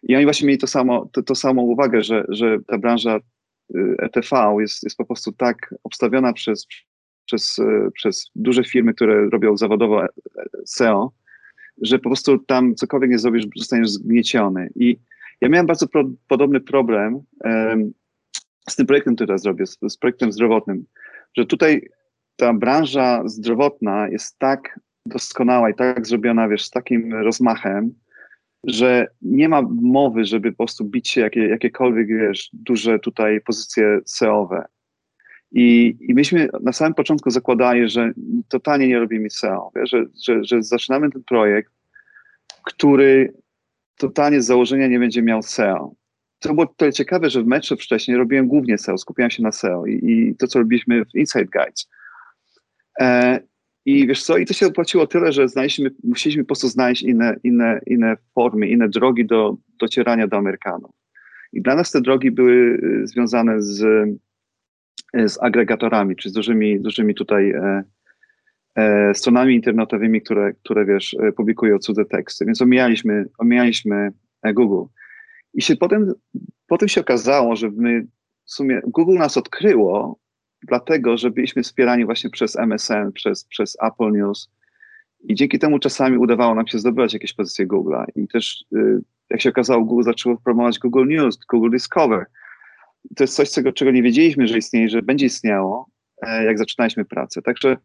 [0.03, 3.21] I oni właśnie mieli to samo, to, to samą uwagę, że, że ta branża
[3.99, 6.67] ETV jest, jest po prostu tak obstawiona przez,
[7.25, 7.57] przez,
[7.95, 10.07] przez duże firmy, które robią zawodowo
[10.65, 11.13] SEO,
[11.83, 14.71] że po prostu tam cokolwiek nie zrobisz, zostaniesz zgnieciony.
[14.75, 14.97] I
[15.41, 17.93] ja miałem bardzo pro, podobny problem um,
[18.69, 20.85] z tym projektem, który teraz robię, z, z projektem zdrowotnym,
[21.37, 21.89] że tutaj
[22.37, 27.95] ta branża zdrowotna jest tak doskonała i tak zrobiona, wiesz, z takim rozmachem,
[28.65, 33.99] że nie ma mowy, żeby po prostu bić się jakie, jakiekolwiek, wiesz, duże tutaj pozycje
[34.07, 34.65] SEO-owe.
[35.53, 38.13] I, I myśmy na samym początku zakładali, że
[38.49, 41.73] totalnie nie robimy SEO, wiesz, że, że, że zaczynamy ten projekt,
[42.65, 43.33] który
[43.97, 45.95] totalnie z założenia nie będzie miał SEO.
[46.39, 49.87] To było tyle ciekawe, że w metrze wcześniej robiłem głównie SEO, skupiałem się na SEO
[49.87, 51.89] i, i to, co robiliśmy w Insight Guides.
[53.01, 53.41] E,
[53.87, 57.37] I wiesz co, i to się opłaciło tyle, że znaleźliśmy, musieliśmy po prostu znaleźć inne,
[57.45, 60.91] inne, inne formy, inne drogi do docierania do Amerykanów.
[61.53, 66.81] I dla nas te drogi były y, związane z, y, z agregatorami, czy z dużymi,
[66.81, 67.85] dużymi tutaj e,
[68.77, 72.45] e, stronami internetowymi, które, które wiesz, e, publikują cudze teksty.
[72.47, 74.13] Więc omijaliśmy, omijaliśmy
[74.43, 74.89] e, Google.
[75.55, 76.13] I się potem,
[76.67, 78.07] potem się okazało, że my
[78.45, 80.19] w sumie Google nas odkryło,
[80.69, 84.51] dlatego, że byliśmy wspierani właśnie przez MSN, przez, przez Apple News
[85.29, 89.01] i dzięki temu czasami udawało nam się zdobywać jakieś pozycje Google'a i też, y,
[89.31, 92.27] jak się okazało, Google zaczęło promować Google News, Google Discover.
[93.17, 95.89] To jest coś, czego, nie wiedzieliśmy, że istnieje, że będzie istniało,
[96.23, 97.43] e, jak zaczynaliśmy pracę.
[97.43, 97.77] Także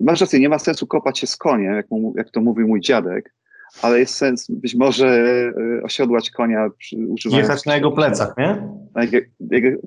[0.00, 1.86] masz rację, nie ma sensu kopać się z koniem, jak,
[2.16, 3.34] jak to mówił mój dziadek,
[3.82, 6.68] ale jest sens być może e, osiodłać konia
[7.08, 7.48] używając...
[7.48, 8.68] Jechać na jego plecach, nie?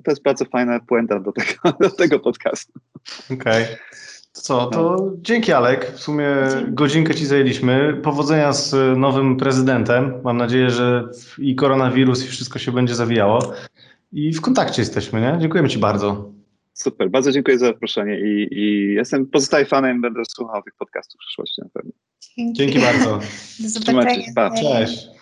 [0.04, 1.52] To jest bardzo fajna puenta do tego,
[1.88, 2.72] do tego podcastu.
[3.30, 3.64] Okej.
[3.64, 3.76] Okay.
[4.32, 5.12] Co, to no.
[5.16, 5.92] dzięki Alek.
[5.94, 6.26] W sumie
[6.68, 8.00] godzinkę Ci zajęliśmy.
[8.02, 10.12] Powodzenia z nowym prezydentem.
[10.24, 13.52] Mam nadzieję, że i koronawirus i wszystko się będzie zawijało.
[14.12, 15.38] I w kontakcie jesteśmy, nie?
[15.40, 16.30] Dziękujemy Ci bardzo.
[16.72, 21.24] Super, bardzo dziękuję za zaproszenie i, i jestem pozostaję fanem, będę słuchał tych podcastów w
[21.24, 21.92] przyszłości na pewno.
[22.36, 23.20] Dzięki, Dzięki bardzo.
[23.60, 24.50] Do zobaczenia.
[24.62, 25.19] Cześć.